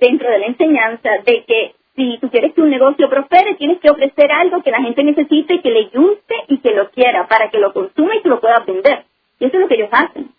dentro 0.00 0.30
de 0.30 0.38
la 0.38 0.46
enseñanza 0.46 1.10
de 1.24 1.44
que 1.44 1.74
si 1.96 2.18
tú 2.18 2.30
quieres 2.30 2.54
que 2.54 2.62
un 2.62 2.70
negocio 2.70 3.08
prospere, 3.08 3.54
tienes 3.56 3.80
que 3.80 3.90
ofrecer 3.90 4.30
algo 4.32 4.62
que 4.62 4.70
la 4.70 4.82
gente 4.82 5.02
necesite, 5.02 5.60
que 5.60 5.70
le 5.70 5.84
guste 5.86 6.34
y 6.48 6.58
que 6.58 6.72
lo 6.74 6.90
quiera 6.90 7.26
para 7.26 7.50
que 7.50 7.58
lo 7.58 7.72
consuma 7.72 8.16
y 8.16 8.22
que 8.22 8.28
lo 8.28 8.40
pueda 8.40 8.60
vender. 8.66 9.04
Y 9.38 9.46
eso 9.46 9.56
es 9.56 9.60
lo 9.62 9.68
que 9.68 9.74
ellos 9.74 9.88
hacen. 9.92 10.30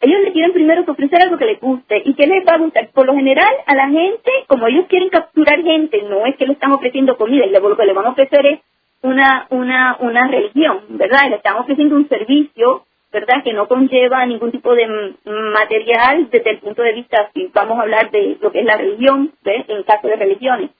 Ellos 0.00 0.20
le 0.22 0.32
quieren 0.32 0.52
primero 0.52 0.84
ofrecer 0.86 1.20
algo 1.22 1.38
que 1.38 1.46
les 1.46 1.60
guste. 1.60 2.02
¿Y 2.04 2.14
qué 2.14 2.26
les 2.26 2.46
va 2.46 2.54
a 2.54 2.58
gustar? 2.58 2.88
Por 2.90 3.06
lo 3.06 3.14
general, 3.14 3.52
a 3.66 3.74
la 3.74 3.88
gente, 3.88 4.30
como 4.46 4.68
ellos 4.68 4.86
quieren 4.88 5.08
capturar 5.08 5.60
gente, 5.62 6.02
no 6.02 6.24
es 6.26 6.36
que 6.36 6.46
le 6.46 6.52
están 6.52 6.72
ofreciendo 6.72 7.16
comida, 7.16 7.46
y 7.46 7.50
lo 7.50 7.76
que 7.76 7.84
le 7.84 7.92
van 7.92 8.06
a 8.06 8.10
ofrecer 8.10 8.46
es 8.46 8.60
una, 9.02 9.46
una, 9.50 9.96
una 10.00 10.28
religión, 10.28 10.82
¿verdad? 10.90 11.30
Le 11.30 11.36
están 11.36 11.56
ofreciendo 11.56 11.96
un 11.96 12.08
servicio, 12.08 12.84
¿verdad? 13.12 13.42
Que 13.42 13.52
no 13.52 13.66
conlleva 13.66 14.24
ningún 14.26 14.52
tipo 14.52 14.72
de 14.74 14.86
material 15.24 16.28
desde 16.30 16.50
el 16.50 16.58
punto 16.58 16.82
de 16.82 16.92
vista, 16.92 17.30
si 17.34 17.50
vamos 17.52 17.78
a 17.78 17.82
hablar 17.82 18.10
de 18.12 18.36
lo 18.40 18.52
que 18.52 18.60
es 18.60 18.64
la 18.64 18.76
religión, 18.76 19.32
¿ves? 19.42 19.64
En 19.68 19.82
caso 19.82 20.06
de 20.06 20.16
religiones 20.16 20.70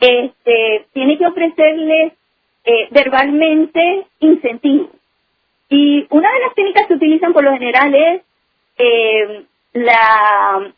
este, 0.00 0.86
tiene 0.92 1.18
que 1.18 1.26
ofrecerles 1.26 2.12
eh, 2.64 2.88
verbalmente 2.90 4.06
incentivos. 4.20 4.90
Y 5.68 6.06
una 6.10 6.32
de 6.32 6.40
las 6.40 6.54
técnicas 6.54 6.86
que 6.86 6.94
utilizan 6.94 7.32
por 7.32 7.44
lo 7.44 7.52
general 7.52 7.94
es 7.94 8.22
eh, 8.78 9.44
la, 9.74 10.72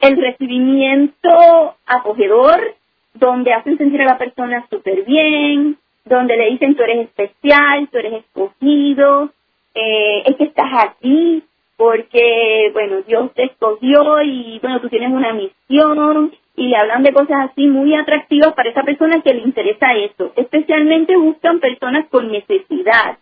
el 0.00 0.16
recibimiento 0.16 1.76
acogedor, 1.86 2.74
donde 3.14 3.52
hacen 3.52 3.78
sentir 3.78 4.02
a 4.02 4.06
la 4.06 4.18
persona 4.18 4.66
súper 4.70 5.04
bien, 5.04 5.78
donde 6.04 6.36
le 6.36 6.50
dicen 6.50 6.74
tú 6.76 6.82
eres 6.82 7.08
especial, 7.08 7.88
tú 7.90 7.98
eres 7.98 8.24
escogido, 8.24 9.30
eh, 9.74 10.22
es 10.26 10.36
que 10.36 10.44
estás 10.44 10.70
aquí 10.84 11.44
porque, 11.76 12.70
bueno, 12.72 13.02
Dios 13.02 13.32
te 13.34 13.44
escogió 13.44 14.22
y, 14.22 14.58
bueno, 14.60 14.80
tú 14.80 14.88
tienes 14.88 15.10
una 15.10 15.32
misión 15.32 16.32
y 16.54 16.68
le 16.68 16.76
hablan 16.76 17.02
de 17.02 17.12
cosas 17.12 17.50
así 17.50 17.66
muy 17.66 17.94
atractivas 17.94 18.52
para 18.54 18.70
esa 18.70 18.82
persona 18.82 19.22
que 19.22 19.34
le 19.34 19.42
interesa 19.42 19.94
eso. 19.94 20.32
Especialmente 20.36 21.16
buscan 21.16 21.60
personas 21.60 22.06
con 22.10 22.30
necesidad. 22.30 23.18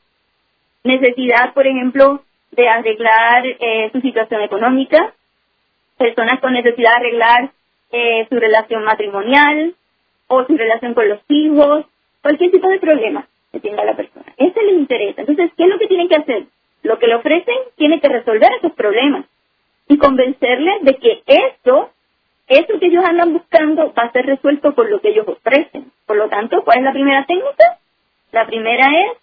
Necesidad, 0.82 1.54
por 1.54 1.66
ejemplo, 1.66 2.22
de 2.50 2.68
arreglar 2.68 3.46
eh, 3.46 3.90
su 3.92 4.00
situación 4.00 4.42
económica, 4.42 5.14
personas 5.96 6.40
con 6.40 6.52
necesidad 6.52 6.90
de 6.92 6.96
arreglar 6.96 7.50
eh, 7.92 8.26
su 8.28 8.36
relación 8.36 8.84
matrimonial 8.84 9.74
o 10.26 10.44
su 10.44 10.56
relación 10.56 10.94
con 10.94 11.08
los 11.08 11.20
hijos, 11.28 11.84
cualquier 12.22 12.50
tipo 12.50 12.68
de 12.68 12.80
problema 12.80 13.26
que 13.52 13.60
tenga 13.60 13.84
la 13.84 13.96
persona. 13.96 14.26
Ese 14.36 14.62
les 14.62 14.74
interesa. 14.74 15.20
Entonces, 15.20 15.52
¿qué 15.56 15.64
es 15.64 15.68
lo 15.68 15.78
que 15.78 15.86
tienen 15.86 16.08
que 16.08 16.16
hacer? 16.16 16.44
Lo 16.82 16.98
que 16.98 17.06
le 17.06 17.16
ofrecen 17.16 17.56
tiene 17.76 18.00
que 18.00 18.08
resolver 18.08 18.50
esos 18.58 18.72
problemas 18.72 19.26
y 19.88 19.98
convencerle 19.98 20.78
de 20.82 20.96
que 20.96 21.22
eso 21.26 21.90
eso 22.50 22.80
que 22.80 22.86
ellos 22.86 23.04
andan 23.04 23.32
buscando 23.32 23.92
va 23.96 24.02
a 24.02 24.12
ser 24.12 24.26
resuelto 24.26 24.74
por 24.74 24.90
lo 24.90 25.00
que 25.00 25.10
ellos 25.10 25.26
ofrecen. 25.28 25.92
Por 26.04 26.16
lo 26.16 26.28
tanto, 26.28 26.62
¿cuál 26.64 26.78
es 26.78 26.84
la 26.84 26.92
primera 26.92 27.24
técnica? 27.24 27.78
La 28.32 28.44
primera 28.46 28.86
es 28.86 29.18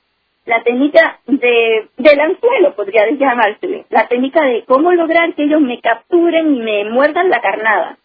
la 0.46 0.64
técnica 0.64 1.20
de, 1.28 1.90
del 1.98 2.20
anzuelo, 2.22 2.74
podría 2.74 3.10
llamársele. 3.12 3.86
La 3.90 4.08
técnica 4.08 4.44
de 4.46 4.64
cómo 4.64 4.94
lograr 4.94 5.34
que 5.34 5.44
ellos 5.44 5.60
me 5.60 5.82
capturen 5.82 6.56
y 6.56 6.60
me 6.60 6.86
muerdan 6.86 7.30
la 7.30 7.42
carnada. 7.42 7.98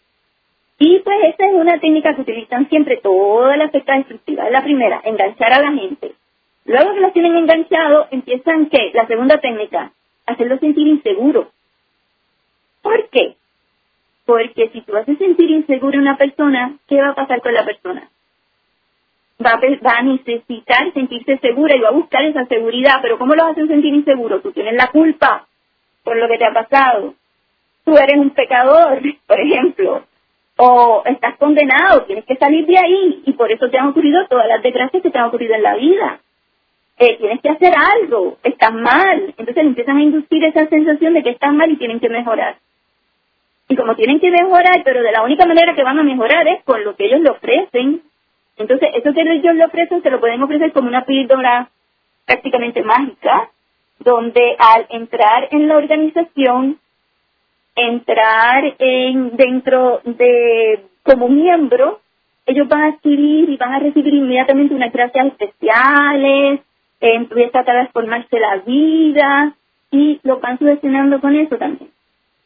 Y 0.78 0.98
pues 0.98 1.16
esa 1.22 1.46
es 1.46 1.54
una 1.54 1.78
técnica 1.78 2.16
que 2.16 2.22
utilizan 2.22 2.68
siempre 2.68 2.96
todas 2.96 3.56
las 3.56 3.70
sectas 3.70 3.98
destructivas. 3.98 4.50
La 4.50 4.64
primera, 4.64 5.00
enganchar 5.04 5.52
a 5.52 5.62
la 5.62 5.70
gente. 5.70 6.14
Luego 6.64 6.94
que 6.94 7.00
los 7.00 7.12
tienen 7.12 7.36
enganchados, 7.36 8.08
empiezan 8.10 8.66
¿qué? 8.66 8.90
La 8.92 9.06
segunda 9.06 9.38
técnica, 9.38 9.92
hacerlos 10.26 10.58
sentir 10.58 10.88
inseguros. 10.88 11.46
¿Por 12.82 13.08
qué? 13.10 13.36
Porque 14.24 14.70
si 14.72 14.80
tú 14.82 14.96
haces 14.96 15.18
sentir 15.18 15.50
insegura 15.50 15.98
a 15.98 16.02
una 16.02 16.16
persona, 16.16 16.76
¿qué 16.88 17.00
va 17.00 17.10
a 17.10 17.14
pasar 17.14 17.40
con 17.42 17.54
la 17.54 17.64
persona? 17.64 18.08
Va 19.44 19.58
a, 19.96 20.02
necesitar 20.02 20.92
sentirse 20.92 21.38
segura 21.38 21.74
y 21.74 21.80
va 21.80 21.88
a 21.88 21.92
buscar 21.92 22.24
esa 22.24 22.46
seguridad, 22.46 23.00
pero 23.02 23.18
¿cómo 23.18 23.34
lo 23.34 23.44
hacen 23.44 23.66
sentir 23.66 23.92
inseguro? 23.92 24.40
Tú 24.40 24.52
tienes 24.52 24.74
la 24.74 24.88
culpa 24.88 25.46
por 26.04 26.16
lo 26.16 26.28
que 26.28 26.38
te 26.38 26.44
ha 26.44 26.52
pasado. 26.52 27.14
Tú 27.84 27.96
eres 27.96 28.18
un 28.18 28.30
pecador, 28.30 29.00
por 29.26 29.40
ejemplo, 29.40 30.04
o 30.56 31.02
estás 31.06 31.36
condenado, 31.38 32.04
tienes 32.04 32.24
que 32.24 32.36
salir 32.36 32.66
de 32.66 32.78
ahí 32.78 33.22
y 33.26 33.32
por 33.32 33.50
eso 33.50 33.68
te 33.68 33.78
han 33.78 33.88
ocurrido 33.88 34.26
todas 34.28 34.46
las 34.46 34.62
desgracias 34.62 35.02
que 35.02 35.10
te 35.10 35.18
han 35.18 35.26
ocurrido 35.26 35.54
en 35.54 35.62
la 35.62 35.74
vida. 35.74 36.20
Eh, 36.98 37.16
tienes 37.18 37.40
que 37.40 37.48
hacer 37.48 37.72
algo, 37.74 38.38
estás 38.44 38.72
mal. 38.72 39.34
Entonces 39.36 39.56
empiezan 39.56 39.96
a 39.96 40.02
inducir 40.02 40.44
esa 40.44 40.68
sensación 40.68 41.14
de 41.14 41.22
que 41.24 41.30
estás 41.30 41.52
mal 41.52 41.70
y 41.70 41.76
tienen 41.76 41.98
que 41.98 42.08
mejorar. 42.08 42.58
Y 43.68 43.76
como 43.76 43.94
tienen 43.94 44.20
que 44.20 44.30
mejorar, 44.30 44.82
pero 44.84 45.02
de 45.02 45.12
la 45.12 45.22
única 45.22 45.46
manera 45.46 45.74
que 45.74 45.82
van 45.82 45.98
a 45.98 46.02
mejorar 46.02 46.46
es 46.48 46.62
con 46.64 46.84
lo 46.84 46.94
que 46.96 47.06
ellos 47.06 47.20
le 47.20 47.30
ofrecen. 47.30 48.02
Entonces, 48.56 48.90
eso 48.94 49.12
que 49.12 49.22
ellos 49.22 49.54
le 49.54 49.64
ofrecen 49.64 50.02
se 50.02 50.10
lo 50.10 50.20
pueden 50.20 50.42
ofrecer 50.42 50.72
como 50.72 50.88
una 50.88 51.04
píldora 51.04 51.70
prácticamente 52.26 52.82
mágica, 52.82 53.50
donde 53.98 54.56
al 54.58 54.86
entrar 54.90 55.48
en 55.50 55.68
la 55.68 55.76
organización, 55.76 56.78
entrar 57.74 58.74
en 58.78 59.36
dentro 59.36 60.00
de 60.04 60.84
como 61.02 61.28
miembro, 61.28 62.00
ellos 62.46 62.68
van 62.68 62.82
a 62.82 62.86
adquirir 62.88 63.48
y 63.48 63.56
van 63.56 63.72
a 63.72 63.78
recibir 63.78 64.12
inmediatamente 64.14 64.74
unas 64.74 64.92
gracias 64.92 65.26
especiales, 65.26 66.60
eh, 67.00 67.14
empieza 67.14 67.60
a 67.60 67.64
transformarse 67.64 68.38
la 68.38 68.56
vida 68.58 69.54
y 69.90 70.20
lo 70.22 70.40
van 70.40 70.58
sugestionando 70.58 71.20
con 71.20 71.36
eso 71.36 71.56
también. 71.56 71.90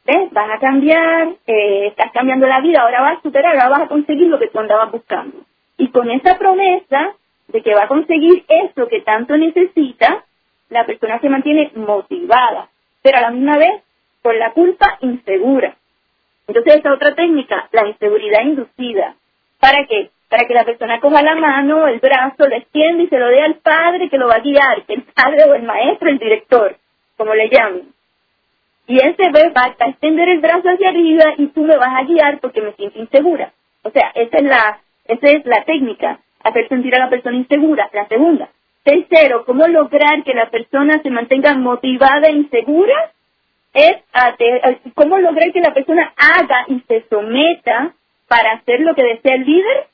¿Ves? 0.07 0.31
Vas 0.31 0.49
a 0.51 0.61
cambiar, 0.61 1.31
eh, 1.49 1.89
estás 1.89 2.13
cambiando 2.13 2.47
la 2.47 2.61
vida, 2.61 2.83
ahora 2.83 3.01
vas 3.03 3.19
a 3.19 3.23
superar, 3.23 3.57
ahora 3.57 3.79
vas 3.79 3.83
a 3.83 3.89
conseguir 3.89 4.29
lo 4.29 4.39
que 4.39 4.47
tú 4.47 4.61
andabas 4.61 4.93
buscando. 4.93 5.39
Y 5.79 5.89
con 5.89 6.09
esa 6.11 6.39
promesa 6.39 7.15
de 7.49 7.63
que 7.63 7.75
va 7.75 7.85
a 7.85 7.89
conseguir 7.89 8.45
eso 8.49 8.87
que 8.87 9.01
tanto 9.01 9.37
necesita, 9.37 10.25
la 10.69 10.87
persona 10.87 11.19
se 11.21 11.29
mantiene 11.29 11.73
motivada, 11.75 12.69
pero 13.03 13.19
a 13.19 13.23
la 13.23 13.31
misma 13.33 13.59
vez, 13.59 13.83
por 14.23 14.37
la 14.37 14.53
culpa, 14.53 14.97
insegura. 15.01 15.77
Entonces, 16.47 16.77
esa 16.77 16.93
otra 16.93 17.15
técnica, 17.17 17.69
la 17.73 17.89
inseguridad 17.89 18.43
inducida. 18.43 19.17
¿Para 19.59 19.87
qué? 19.87 20.11
Para 20.29 20.47
que 20.47 20.55
la 20.55 20.65
persona 20.65 21.01
coja 21.01 21.23
la 21.23 21.35
mano, 21.35 21.89
el 21.89 21.99
brazo, 21.99 22.47
lo 22.47 22.55
extienda 22.55 23.03
y 23.03 23.09
se 23.09 23.19
lo 23.19 23.27
dé 23.27 23.43
al 23.43 23.57
padre 23.57 24.09
que 24.09 24.19
lo 24.19 24.29
va 24.29 24.37
a 24.37 24.41
guiar, 24.41 24.85
que 24.87 24.95
el 24.95 25.03
padre 25.03 25.51
o 25.51 25.55
el 25.55 25.65
maestro, 25.65 26.09
el 26.09 26.19
director, 26.19 26.77
como 27.17 27.35
le 27.35 27.49
llamen. 27.49 27.96
Y 28.89 28.97
ese 28.99 29.31
ve 29.33 29.53
va 29.57 29.75
a 29.79 29.89
extender 29.89 30.29
el 30.29 30.41
brazo 30.41 30.69
hacia 30.69 30.91
arriba 30.91 31.35
y 31.39 31.49
tú 31.49 31.63
me 31.63 31.77
vas 31.77 31.95
a 31.97 32.05
guiar 32.05 32.39
porque 32.41 32.63
me 32.63 32.73
siento 32.73 32.99
insegura. 32.99 33.53
O 33.83 33.91
sea, 33.91 34.13
esa 34.15 34.37
es 34.37 34.45
la, 34.45 34.81
esa 35.07 35.27
es 35.29 35.45
la 35.45 35.65
técnica, 35.65 36.21
hacer 36.43 36.69
sentir 36.69 36.95
a 36.95 37.01
la 37.01 37.11
persona 37.11 37.37
insegura. 37.37 37.91
La 37.93 38.07
segunda. 38.07 38.49
Tercero, 38.85 39.45
¿cómo 39.45 39.67
lograr 39.67 40.23
que 40.23 40.35
la 40.35 40.49
persona 40.49 41.03
se 41.03 41.11
mantenga 41.11 41.55
motivada 41.55 42.29
e 42.29 42.33
insegura? 42.33 43.13
Es 43.75 43.97
cómo 44.95 45.19
lograr 45.19 45.53
que 45.53 45.61
la 45.61 45.75
persona 45.75 46.15
haga 46.17 46.65
y 46.69 46.81
se 46.87 47.05
someta 47.11 47.95
para 48.29 48.53
hacer 48.53 48.81
lo 48.81 48.95
que 48.95 49.03
desea 49.03 49.35
el 49.35 49.45
líder, 49.45 49.87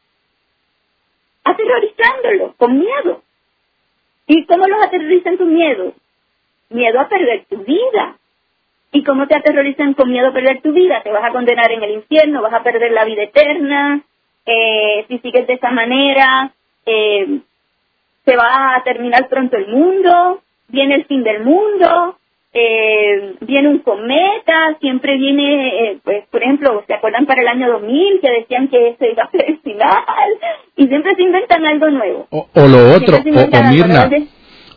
aterrorizándolo, 1.44 2.54
con 2.58 2.78
miedo. 2.78 3.22
¿Y 4.26 4.44
cómo 4.46 4.66
los 4.66 4.84
aterrorizan 4.84 5.36
con 5.36 5.52
miedo? 5.52 5.94
Miedo 6.68 7.00
a 7.00 7.08
perder 7.08 7.44
tu 7.46 7.58
vida. 7.64 8.16
¿Y 8.92 9.02
cómo 9.04 9.26
te 9.26 9.36
aterrorizan 9.36 9.94
con 9.94 10.10
miedo 10.10 10.28
a 10.28 10.32
perder 10.32 10.60
tu 10.60 10.72
vida? 10.72 11.02
Te 11.02 11.10
vas 11.10 11.24
a 11.24 11.32
condenar 11.32 11.72
en 11.72 11.82
el 11.82 11.92
infierno, 11.92 12.42
vas 12.42 12.52
a 12.52 12.62
perder 12.62 12.92
la 12.92 13.04
vida 13.04 13.22
eterna, 13.22 14.02
eh, 14.44 15.04
si 15.08 15.18
sigues 15.18 15.46
de 15.46 15.54
esa 15.54 15.70
manera, 15.70 16.52
eh, 16.84 17.40
se 18.24 18.36
va 18.36 18.76
a 18.76 18.82
terminar 18.84 19.28
pronto 19.28 19.56
el 19.56 19.68
mundo, 19.68 20.42
viene 20.68 20.96
el 20.96 21.06
fin 21.06 21.22
del 21.22 21.42
mundo, 21.42 22.18
eh, 22.52 23.34
viene 23.40 23.68
un 23.68 23.78
cometa, 23.78 24.76
siempre 24.80 25.16
viene, 25.16 25.92
eh, 25.92 25.98
pues, 26.04 26.24
por 26.30 26.42
ejemplo, 26.42 26.84
¿se 26.86 26.92
acuerdan 26.92 27.24
para 27.24 27.40
el 27.40 27.48
año 27.48 27.72
2000 27.72 28.20
que 28.20 28.30
decían 28.30 28.68
que 28.68 28.90
ese 28.90 29.12
iba 29.12 29.22
a 29.22 29.30
ser 29.30 29.44
el 29.48 29.58
final? 29.60 30.04
Y 30.76 30.86
siempre 30.86 31.14
se 31.14 31.22
inventan 31.22 31.66
algo 31.66 31.90
nuevo. 31.90 32.26
O, 32.30 32.68
lo 32.68 32.94
otro, 32.94 33.18
o, 33.18 33.70
Mirna, 33.70 34.10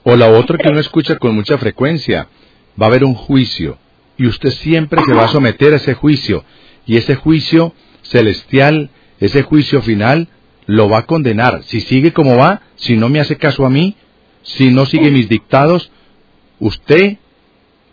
o 0.04 0.16
la 0.16 0.30
otra 0.30 0.58
que 0.58 0.70
uno 0.70 0.80
escucha 0.80 1.18
con 1.18 1.36
mucha 1.36 1.58
frecuencia, 1.58 2.28
va 2.82 2.86
a 2.86 2.90
haber 2.90 3.04
un 3.04 3.14
juicio 3.14 3.78
y 4.18 4.28
usted 4.28 4.52
siempre 4.52 5.02
se 5.06 5.14
va 5.14 5.26
a 5.26 5.30
someter 5.30 5.74
a 5.74 5.78
ese 5.78 5.94
juicio 5.94 6.44
y 6.86 6.98
ese 6.98 7.16
juicio 7.16 7.74
celestial, 8.04 8.90
ese 9.20 9.44
juicio 9.44 9.82
final, 9.82 10.30
lo 10.68 10.90
va 10.90 11.00
a 11.00 11.06
condenar. 11.06 11.64
Si 11.64 11.82
sigue 11.82 12.14
como 12.14 12.38
va, 12.38 12.62
si 12.76 12.96
no 12.96 13.10
me 13.10 13.20
hace 13.20 13.38
caso 13.38 13.66
a 13.66 13.70
mí, 13.70 13.96
si 14.44 14.70
no 14.70 14.86
sigue 14.86 15.12
mis 15.12 15.30
dictados, 15.30 15.92
usted, 16.60 17.18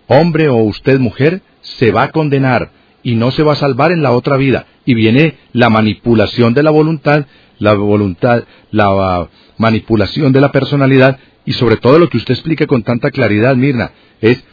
hombre 0.07 0.49
o 0.49 0.57
usted 0.57 0.99
mujer, 0.99 1.43
se 1.61 1.91
va 1.91 2.05
a 2.05 2.11
condenar 2.13 2.71
y 3.03 3.15
no 3.15 3.31
se 3.31 3.43
va 3.43 3.55
a 3.55 3.57
salvar 3.57 3.93
en 3.93 4.03
la 4.03 4.13
otra 4.13 4.37
vida. 4.37 4.67
Y 4.85 4.95
viene 4.95 5.39
la 5.53 5.71
manipulación 5.71 6.55
de 6.55 6.63
la 6.63 6.71
voluntad, 6.71 7.27
la 7.59 7.75
voluntad, 7.75 8.45
la 8.71 9.29
manipulación 9.59 10.33
de 10.33 10.41
la 10.41 10.53
personalidad 10.53 11.19
y 11.45 11.53
sobre 11.55 11.77
todo 11.77 11.99
lo 11.99 12.09
que 12.09 12.19
usted 12.19 12.35
explica 12.35 12.67
con 12.67 12.83
tanta 12.83 13.11
claridad, 13.11 13.57
Mirna, 13.57 13.93
es 14.21 14.45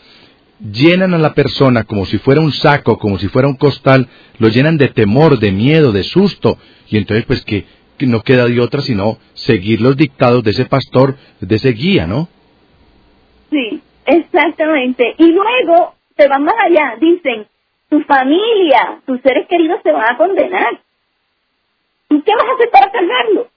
llenan 0.60 1.14
a 1.14 1.18
la 1.18 1.34
persona 1.34 1.84
como 1.84 2.06
si 2.06 2.18
fuera 2.18 2.42
un 2.42 2.52
saco, 2.52 2.98
como 2.98 3.18
si 3.18 3.28
fuera 3.28 3.48
un 3.48 3.56
costal, 3.56 4.08
lo 4.38 4.50
llenan 4.50 4.78
de 4.78 4.90
temor, 4.90 5.40
de 5.40 5.52
miedo, 5.52 5.92
de 5.92 6.04
susto, 6.04 6.58
y 6.88 6.98
entonces 6.98 7.26
pues 7.26 7.44
que, 7.44 7.66
no 8.02 8.22
queda 8.22 8.46
de 8.46 8.62
otra 8.62 8.82
sino 8.82 9.18
seguir 9.34 9.82
los 9.82 9.98
dictados 9.98 10.44
de 10.44 10.52
ese 10.52 10.66
pastor, 10.66 11.18
de 11.42 11.56
ese 11.56 11.74
guía, 11.74 12.08
¿no? 12.08 12.30
Sí, 13.50 13.82
exactamente. 14.06 15.16
Y 15.18 15.32
luego 15.32 15.96
se 16.16 16.28
van 16.30 16.46
más 16.46 16.56
allá, 16.66 16.96
dicen, 17.00 17.46
tu 17.90 18.02
familia, 18.04 19.02
tus 19.06 19.20
seres 19.22 19.48
queridos 19.50 19.82
se 19.84 19.92
van 19.92 20.14
a 20.14 20.18
condenar. 20.18 20.80
¿Y 22.10 22.22
qué 22.22 22.32
vas 22.36 22.46
a 22.46 22.54
hacer 22.54 22.70
para 22.70 22.92
salvarlo? 22.92 23.50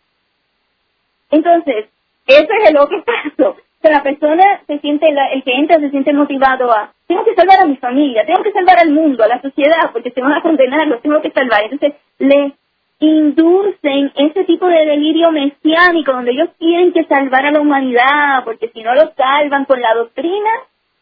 Entonces, 1.31 1.87
ese 2.27 2.43
es 2.43 2.71
el 2.71 2.77
otro 2.79 3.05
paso 3.37 3.57
la 3.91 4.03
persona 4.03 4.61
se 4.67 4.79
siente, 4.79 5.09
el 5.09 5.43
que 5.43 5.55
entra 5.55 5.81
se 5.81 5.91
siente 5.91 6.13
motivado 6.13 6.71
a, 6.73 6.93
tengo 7.07 7.25
que 7.25 7.35
salvar 7.35 7.59
a 7.61 7.67
mi 7.67 7.77
familia, 7.77 8.25
tengo 8.25 8.43
que 8.43 8.53
salvar 8.53 8.79
al 8.79 8.91
mundo, 8.91 9.25
a 9.25 9.29
la 9.29 9.41
sociedad, 9.41 9.91
porque 9.93 10.11
se 10.11 10.21
van 10.21 10.33
a 10.33 10.43
condenar, 10.43 10.87
los 10.87 11.03
tengo 11.03 11.21
que 11.21 11.31
salvar. 11.31 11.63
Entonces, 11.65 11.95
le 12.19 12.53
inducen 13.01 14.13
ese 14.15 14.45
tipo 14.45 14.67
de 14.69 14.87
delirio 14.87 15.33
mesiánico 15.33 16.13
donde 16.13 16.31
ellos 16.31 16.51
tienen 16.59 16.93
que 16.93 17.05
salvar 17.05 17.47
a 17.47 17.51
la 17.51 17.61
humanidad, 17.61 18.45
porque 18.45 18.69
si 18.69 18.83
no 18.83 18.95
lo 18.95 19.13
salvan 19.17 19.65
con 19.65 19.81
la 19.81 19.95
doctrina, 19.95 20.51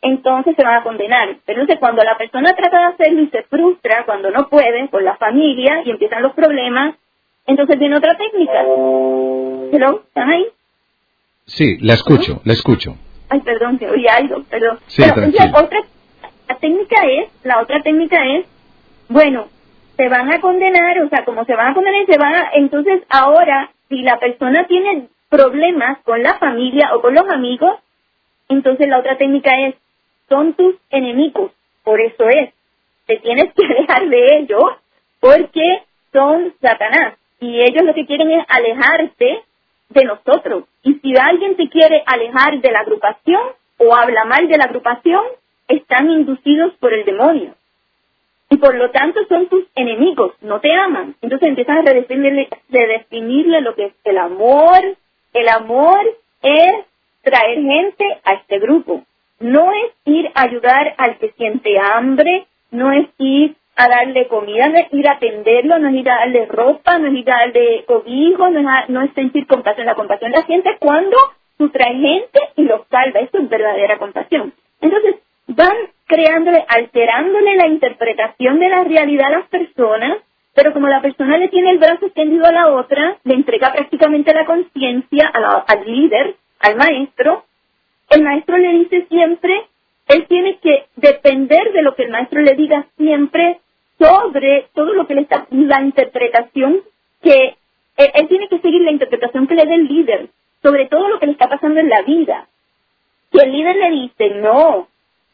entonces 0.01 0.57
se 0.57 0.64
van 0.64 0.77
a 0.77 0.83
condenar. 0.83 1.37
Pero 1.45 1.61
entonces 1.61 1.79
cuando 1.79 2.03
la 2.03 2.16
persona 2.16 2.53
trata 2.57 2.79
de 2.79 2.85
hacerlo 2.85 3.23
y 3.23 3.29
se 3.29 3.43
frustra, 3.43 4.05
cuando 4.07 4.31
no 4.31 4.49
puede, 4.49 4.88
con 4.88 5.05
la 5.05 5.16
familia, 5.16 5.83
y 5.85 5.90
empiezan 5.90 6.23
los 6.23 6.33
problemas, 6.33 6.95
entonces 7.47 7.79
viene 7.79 7.97
otra 7.97 8.16
técnica. 8.16 8.62
¿Hello? 9.73 10.03
¿Están 10.07 10.31
ahí? 10.31 10.47
Sí, 11.51 11.79
la 11.81 11.95
escucho, 11.95 12.41
la 12.45 12.53
escucho. 12.53 12.97
Ay, 13.29 13.41
perdón, 13.41 13.79
que 13.79 13.89
oí 13.89 14.07
algo, 14.07 14.43
perdón. 14.45 14.79
Sí, 14.87 15.03
la 15.03 15.61
otra 15.61 15.81
la 16.49 16.57
técnica 16.57 16.97
es, 17.07 17.31
la 17.45 17.61
otra 17.61 17.81
técnica 17.83 18.27
es, 18.27 18.47
bueno, 19.09 19.49
se 19.97 20.09
van 20.09 20.33
a 20.33 20.41
condenar, 20.41 21.01
o 21.01 21.09
sea, 21.09 21.25
como 21.25 21.45
se 21.45 21.55
van 21.55 21.69
a 21.69 21.75
condenar, 21.75 22.07
se 22.07 22.19
van 22.19 22.35
a, 22.35 22.51
entonces 22.55 23.03
ahora, 23.09 23.71
si 23.89 24.03
la 24.03 24.19
persona 24.19 24.67
tiene 24.67 25.09
problemas 25.29 25.99
con 26.05 26.23
la 26.23 26.39
familia 26.39 26.95
o 26.95 27.01
con 27.01 27.15
los 27.15 27.29
amigos, 27.29 27.79
entonces 28.49 28.89
la 28.89 28.99
otra 28.99 29.17
técnica 29.17 29.51
es, 29.61 29.75
son 30.29 30.55
tus 30.55 30.77
enemigos, 30.91 31.53
por 31.85 32.01
eso 32.01 32.29
es, 32.29 32.53
te 33.07 33.17
tienes 33.19 33.53
que 33.55 33.65
alejar 33.77 34.09
de 34.09 34.39
ellos, 34.39 34.65
porque 35.19 35.83
son 36.13 36.53
Satanás, 36.61 37.15
y 37.41 37.61
ellos 37.61 37.85
lo 37.85 37.95
que 37.95 38.07
quieren 38.07 38.31
es 38.33 38.45
alejarte 38.49 39.43
de 39.89 40.05
nosotros. 40.05 40.65
Y 40.83 40.95
si 40.95 41.14
alguien 41.16 41.57
te 41.57 41.69
quiere 41.69 42.03
alejar 42.07 42.61
de 42.61 42.73
la 42.73 42.81
agrupación 42.81 43.43
o 43.79 43.95
habla 43.95 44.25
mal 44.25 44.49
de 44.49 44.57
la 44.57 44.64
agrupación, 44.64 45.25
están 45.69 46.11
inducidos 46.11 46.73
por 46.75 46.93
el 46.93 47.05
demonio. 47.05 47.55
Y 48.51 48.57
por 48.57 48.75
lo 48.75 48.90
tanto 48.90 49.21
son 49.29 49.47
tus 49.49 49.64
enemigos, 49.77 50.33
no 50.40 50.61
te 50.61 50.73
aman. 50.73 51.14
Entonces 51.23 51.49
empiezan 51.49 51.79
a 51.79 51.83
redefinirle, 51.83 52.49
redefinirle 52.69 53.61
lo 53.61 53.75
que 53.75 53.87
es 53.87 53.93
el 54.05 54.19
amor. 54.19 54.97
El 55.33 55.49
amor 55.49 56.01
es 56.43 56.75
traer 57.23 57.61
gente 57.61 58.05
a 58.25 58.33
este 58.35 58.59
grupo. 58.59 59.05
No 59.38 59.71
es 59.73 59.93
ir 60.05 60.31
a 60.35 60.43
ayudar 60.43 60.95
al 60.99 61.19
que 61.19 61.31
siente 61.33 61.79
hambre, 61.79 62.47
no 62.73 62.93
es 62.93 63.09
ir 63.19 63.55
a 63.85 63.88
darle 63.88 64.29
comida, 64.29 64.69
no 64.69 64.79
ir 64.93 65.09
a 65.09 65.12
atenderlo, 65.12 65.79
no 65.79 65.88
es 65.88 65.95
ir 65.95 66.11
a 66.11 66.16
darle 66.16 66.47
ropa, 66.47 66.99
no 66.99 67.09
es 67.09 67.14
ir 67.14 67.31
a 67.31 67.38
darle 67.38 67.85
cobijo, 67.87 68.51
no 68.51 68.61
es, 68.61 68.88
no 68.88 69.03
es 69.03 69.12
sentir 69.14 69.47
compasión. 69.47 69.87
La 69.87 69.95
compasión 69.95 70.33
la 70.33 70.43
siente 70.43 70.77
cuando 70.79 71.16
traes 71.69 72.01
gente 72.01 72.40
y 72.57 72.62
los 72.62 72.83
salva. 72.90 73.21
Eso 73.21 73.38
es 73.38 73.49
verdadera 73.49 73.99
compasión. 73.99 74.53
Entonces, 74.81 75.16
van 75.49 75.77
creándole, 76.07 76.64
alterándole 76.69 77.57
la 77.57 77.69
interpretación 77.69 78.59
de 78.59 78.69
la 78.69 78.85
realidad 78.85 79.27
a 79.27 79.38
las 79.38 79.49
personas, 79.49 80.19
pero 80.55 80.73
como 80.73 80.88
la 80.88 81.01
persona 81.01 81.37
le 81.37 81.49
tiene 81.49 81.71
el 81.71 81.79
brazo 81.79 82.07
extendido 82.07 82.47
a 82.47 82.53
la 82.53 82.69
otra, 82.69 83.19
le 83.25 83.35
entrega 83.35 83.73
prácticamente 83.73 84.35
la 84.35 84.47
conciencia 84.47 85.29
al 85.29 85.85
líder, 85.87 86.37
al 86.61 86.77
maestro, 86.77 87.45
el 88.11 88.23
maestro 88.23 88.57
le 88.59 88.73
dice 88.73 89.07
siempre, 89.09 89.69
él 90.09 90.27
tiene 90.27 90.59
que 90.59 90.87
depender 90.97 91.73
de 91.73 91.83
lo 91.83 91.95
que 91.95 92.03
el 92.03 92.11
maestro 92.11 92.40
le 92.40 92.55
diga 92.55 92.87
siempre 92.97 93.60
todo 94.75 94.93
lo 94.95 95.07
que 95.07 95.15
le 95.15 95.23
está, 95.23 95.47
la 95.51 95.81
interpretación 95.83 96.81
que, 97.23 97.57
él, 97.97 98.29
tiene 98.29 98.49
que 98.49 98.61
seguir 98.61 98.81
la 98.83 98.93
interpretación 98.93 99.47
que 99.47 99.55
le 99.55 99.67
dé 99.67 99.75
el 99.75 99.87
líder, 99.87 100.29
sobre 100.63 100.87
todo 100.87 101.09
lo 101.09 101.19
que 101.19 101.27
le 101.27 101.33
está 101.33 101.49
pasando 101.49 101.81
en 101.81 101.89
la 101.89 102.03
vida. 102.03 102.49
Si 103.31 103.39
el 103.39 103.53
líder 103.53 103.77
le 103.77 103.91
dice, 103.91 104.31
no, 104.31 104.89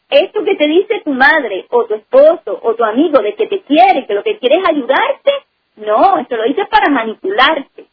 esto 0.09 0.43
que 0.43 0.55
te 0.55 0.67
dice 0.67 1.01
tu 1.03 1.11
madre 1.11 1.65
o 1.69 1.85
tu 1.85 1.95
esposo 1.95 2.59
o 2.61 2.75
tu 2.75 2.83
amigo 2.83 3.19
de 3.19 3.35
que 3.35 3.47
te 3.47 3.61
quiere, 3.61 4.05
que 4.05 4.13
lo 4.13 4.23
que 4.23 4.37
quiere 4.37 4.57
es 4.57 4.67
ayudarte, 4.67 5.31
no, 5.77 6.17
esto 6.17 6.37
lo 6.37 6.43
dice 6.43 6.65
para 6.65 6.89
manipularte. 6.89 7.85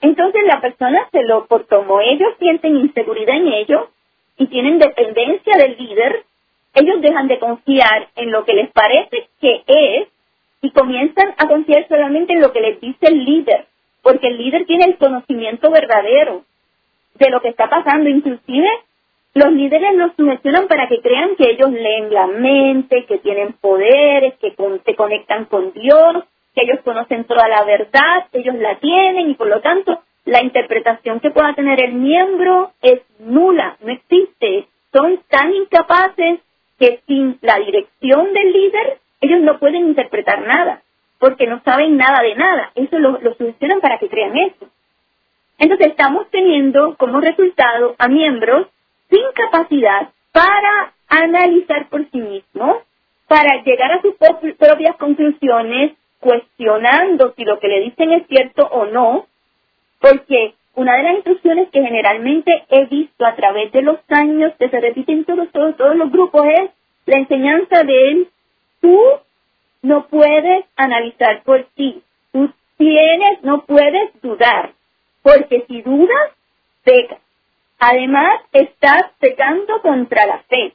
Entonces 0.00 0.42
la 0.46 0.60
persona 0.60 1.08
se 1.10 1.22
lo, 1.22 1.46
por 1.46 1.66
como 1.66 2.00
ellos 2.00 2.34
sienten 2.38 2.76
inseguridad 2.76 3.36
en 3.36 3.48
ello 3.48 3.90
y 4.36 4.46
tienen 4.46 4.78
dependencia 4.78 5.56
del 5.56 5.76
líder, 5.78 6.24
ellos 6.74 7.00
dejan 7.00 7.26
de 7.26 7.38
confiar 7.38 8.08
en 8.16 8.30
lo 8.30 8.44
que 8.44 8.54
les 8.54 8.70
parece 8.70 9.28
que 9.40 9.64
es 9.66 10.08
y 10.60 10.70
comienzan 10.70 11.34
a 11.38 11.48
confiar 11.48 11.86
solamente 11.88 12.34
en 12.34 12.40
lo 12.40 12.52
que 12.52 12.55
dice 12.74 13.06
el 13.06 13.24
líder. 13.24 13.66
porque 14.02 14.28
el 14.28 14.38
líder 14.38 14.66
tiene 14.66 14.84
el 14.84 14.98
conocimiento 14.98 15.68
verdadero 15.68 16.44
de 17.14 17.28
lo 17.28 17.40
que 17.40 17.48
está 17.48 17.68
pasando. 17.68 18.08
Inclusive 18.08 18.68
los 19.34 19.52
líderes 19.52 19.96
los 19.96 20.12
sugestionan 20.16 20.68
para 20.68 20.88
que 20.88 21.00
crean 21.00 21.34
que 21.36 21.50
ellos 21.50 21.70
leen 21.72 22.14
la 22.14 22.28
mente, 22.28 23.04
que 23.06 23.18
tienen 23.18 23.54
poderes, 23.54 24.34
que 24.40 24.54
se 24.84 24.94
conectan 24.94 25.46
con 25.46 25.72
Dios, 25.72 26.24
que 26.54 26.62
ellos 26.62 26.80
conocen 26.84 27.24
toda 27.24 27.48
la 27.48 27.64
verdad, 27.64 28.26
ellos 28.32 28.54
la 28.54 28.76
tienen 28.76 29.28
y 29.28 29.34
por 29.34 29.48
lo 29.48 29.60
tanto 29.60 30.00
la 30.24 30.42
interpretación 30.42 31.20
que 31.20 31.30
pueda 31.30 31.54
tener 31.54 31.84
el 31.84 31.94
miembro 31.94 32.72
es 32.82 33.00
nula, 33.18 33.76
no 33.80 33.92
existe. 33.92 34.68
Son 34.92 35.20
tan 35.28 35.52
incapaces 35.52 36.40
que 36.78 37.00
sin 37.06 37.38
la 37.42 37.58
dirección 37.58 38.32
del 38.32 38.52
líder 38.52 38.98
ellos 39.20 39.40
no 39.40 39.58
pueden 39.58 39.86
interpretar 39.86 40.46
nada, 40.46 40.82
porque 41.18 41.46
no 41.46 41.56
saben 41.76 41.96
nada 41.96 42.22
de 42.22 42.34
nada. 42.34 42.70
Eso 42.74 42.98
lo, 42.98 43.18
lo 43.20 43.34
sugestionan 43.34 43.80
para 43.80 43.98
que 43.98 44.08
crean 44.08 44.36
eso. 44.36 44.66
Entonces 45.58 45.88
estamos 45.88 46.28
teniendo 46.30 46.96
como 46.96 47.20
resultado 47.20 47.94
a 47.98 48.08
miembros 48.08 48.68
sin 49.10 49.22
capacidad 49.34 50.08
para 50.32 50.92
analizar 51.08 51.88
por 51.88 52.08
sí 52.10 52.18
mismos, 52.18 52.78
para 53.28 53.62
llegar 53.62 53.92
a 53.92 54.02
sus 54.02 54.14
propias 54.14 54.96
conclusiones, 54.96 55.92
cuestionando 56.20 57.32
si 57.36 57.44
lo 57.44 57.58
que 57.58 57.68
le 57.68 57.80
dicen 57.80 58.12
es 58.12 58.26
cierto 58.26 58.66
o 58.66 58.86
no, 58.86 59.26
porque 60.00 60.54
una 60.74 60.96
de 60.96 61.02
las 61.04 61.14
instrucciones 61.14 61.70
que 61.70 61.82
generalmente 61.82 62.64
he 62.68 62.84
visto 62.86 63.24
a 63.24 63.34
través 63.34 63.72
de 63.72 63.82
los 63.82 63.98
años 64.08 64.52
que 64.58 64.68
se 64.68 64.80
repiten 64.80 65.24
todos, 65.24 65.50
todos, 65.52 65.76
todos 65.76 65.96
los 65.96 66.10
grupos 66.10 66.44
es 66.46 66.70
la 67.06 67.18
enseñanza 67.18 67.82
de 67.82 68.10
él, 68.10 68.28
tú 68.80 68.98
no 69.86 70.08
puedes 70.08 70.64
analizar 70.76 71.42
por 71.44 71.64
ti, 71.76 72.02
tú 72.32 72.50
tienes, 72.76 73.42
no 73.42 73.64
puedes 73.64 74.20
dudar, 74.20 74.72
porque 75.22 75.64
si 75.68 75.80
dudas, 75.82 76.32
pecas. 76.84 77.20
Además, 77.78 78.40
estás 78.52 79.12
pecando 79.20 79.80
contra 79.82 80.26
la 80.26 80.38
fe. 80.48 80.74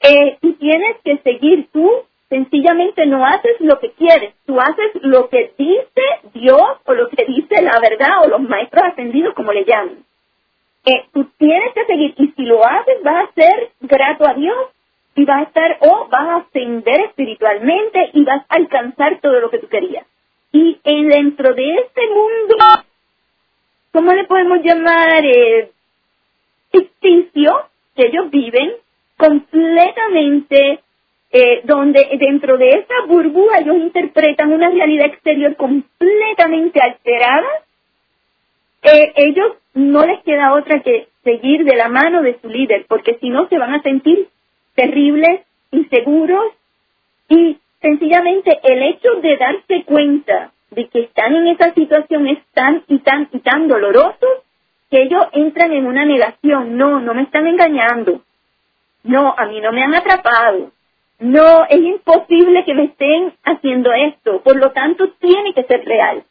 Eh, 0.00 0.38
y 0.42 0.52
tienes 0.54 0.96
que 1.04 1.18
seguir 1.18 1.68
tú, 1.72 1.90
sencillamente 2.28 3.06
no 3.06 3.24
haces 3.24 3.56
lo 3.60 3.78
que 3.80 3.92
quieres, 3.92 4.34
tú 4.44 4.60
haces 4.60 4.90
lo 5.00 5.28
que 5.30 5.52
dice 5.56 6.04
Dios 6.34 6.62
o 6.84 6.92
lo 6.92 7.08
que 7.08 7.24
dice 7.24 7.62
la 7.62 7.80
verdad 7.80 8.24
o 8.24 8.28
los 8.28 8.42
maestros 8.42 8.84
ascendidos, 8.84 9.34
como 9.34 9.52
le 9.52 9.64
llaman. 9.64 10.04
Eh, 10.84 11.06
tú 11.12 11.24
tienes 11.38 11.72
que 11.72 11.86
seguir 11.86 12.14
y 12.18 12.28
si 12.28 12.42
lo 12.42 12.64
haces 12.64 13.02
vas 13.02 13.28
a 13.28 13.32
ser 13.32 13.70
grato 13.80 14.28
a 14.28 14.34
Dios 14.34 14.56
y 15.18 15.24
vas 15.24 15.40
a 15.40 15.48
estar 15.48 15.78
o 15.80 16.06
vas 16.08 16.28
a 16.28 16.36
ascender 16.36 17.00
espiritualmente 17.00 18.10
y 18.12 18.22
vas 18.22 18.44
a 18.48 18.54
alcanzar 18.54 19.20
todo 19.20 19.40
lo 19.40 19.50
que 19.50 19.58
tú 19.58 19.66
querías. 19.66 20.06
Y 20.52 20.78
dentro 20.84 21.54
de 21.54 21.74
este 21.74 22.02
mundo, 22.06 22.56
¿cómo 23.92 24.12
le 24.12 24.24
podemos 24.24 24.60
llamar? 24.62 25.24
Eh, 25.24 25.72
ficticio 26.70 27.64
que 27.96 28.06
ellos 28.06 28.30
viven 28.30 28.74
completamente 29.16 30.80
eh, 31.32 31.62
donde 31.64 32.16
dentro 32.20 32.56
de 32.56 32.68
esa 32.68 32.94
burbuja 33.08 33.58
ellos 33.58 33.76
interpretan 33.76 34.52
una 34.52 34.70
realidad 34.70 35.06
exterior 35.06 35.56
completamente 35.56 36.80
alterada, 36.80 37.48
eh, 38.82 39.12
ellos 39.16 39.54
no 39.74 40.06
les 40.06 40.22
queda 40.22 40.54
otra 40.54 40.80
que 40.80 41.08
seguir 41.24 41.64
de 41.64 41.74
la 41.74 41.88
mano 41.88 42.22
de 42.22 42.38
su 42.40 42.48
líder, 42.48 42.86
porque 42.88 43.18
si 43.20 43.30
no 43.30 43.48
se 43.48 43.58
van 43.58 43.74
a 43.74 43.82
sentir 43.82 44.28
terribles, 44.78 45.40
inseguros 45.72 46.52
y 47.28 47.58
sencillamente 47.82 48.60
el 48.62 48.80
hecho 48.84 49.08
de 49.20 49.36
darse 49.36 49.82
cuenta 49.84 50.52
de 50.70 50.86
que 50.86 51.00
están 51.00 51.34
en 51.34 51.48
esa 51.48 51.74
situación 51.74 52.28
es 52.28 52.38
tan 52.54 52.84
y 52.86 53.00
tan 53.00 53.28
y 53.32 53.40
tan 53.40 53.66
doloroso 53.66 54.26
que 54.88 55.02
ellos 55.02 55.26
entran 55.32 55.72
en 55.72 55.84
una 55.84 56.04
negación, 56.04 56.76
no, 56.76 57.00
no 57.00 57.12
me 57.12 57.22
están 57.22 57.48
engañando, 57.48 58.22
no, 59.02 59.34
a 59.36 59.46
mí 59.46 59.60
no 59.60 59.72
me 59.72 59.82
han 59.82 59.96
atrapado, 59.96 60.70
no, 61.18 61.64
es 61.68 61.80
imposible 61.80 62.64
que 62.64 62.74
me 62.74 62.84
estén 62.84 63.34
haciendo 63.44 63.92
esto, 63.92 64.42
por 64.42 64.56
lo 64.56 64.70
tanto 64.70 65.10
tiene 65.18 65.54
que 65.54 65.64
ser 65.64 65.84
real, 65.84 66.22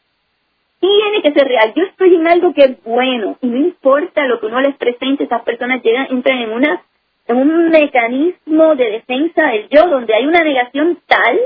tiene 0.80 1.22
que 1.22 1.34
ser 1.34 1.46
real, 1.46 1.74
yo 1.76 1.84
estoy 1.84 2.16
en 2.16 2.28
algo 2.30 2.54
que 2.54 2.64
es 2.64 2.84
bueno 2.86 3.38
y 3.42 3.48
no 3.48 3.58
importa 3.58 4.26
lo 4.26 4.40
que 4.40 4.46
uno 4.46 4.62
les 4.62 4.78
presente, 4.78 5.26
esas 5.26 5.42
personas 5.42 5.84
llegan, 5.84 6.08
entran 6.10 6.38
en 6.38 6.52
una 6.52 6.82
un 7.30 7.70
mecanismo 7.70 8.76
de 8.76 8.92
defensa 8.92 9.48
del 9.48 9.68
yo 9.70 9.88
donde 9.90 10.14
hay 10.14 10.26
una 10.26 10.44
negación 10.44 10.98
tal 11.08 11.38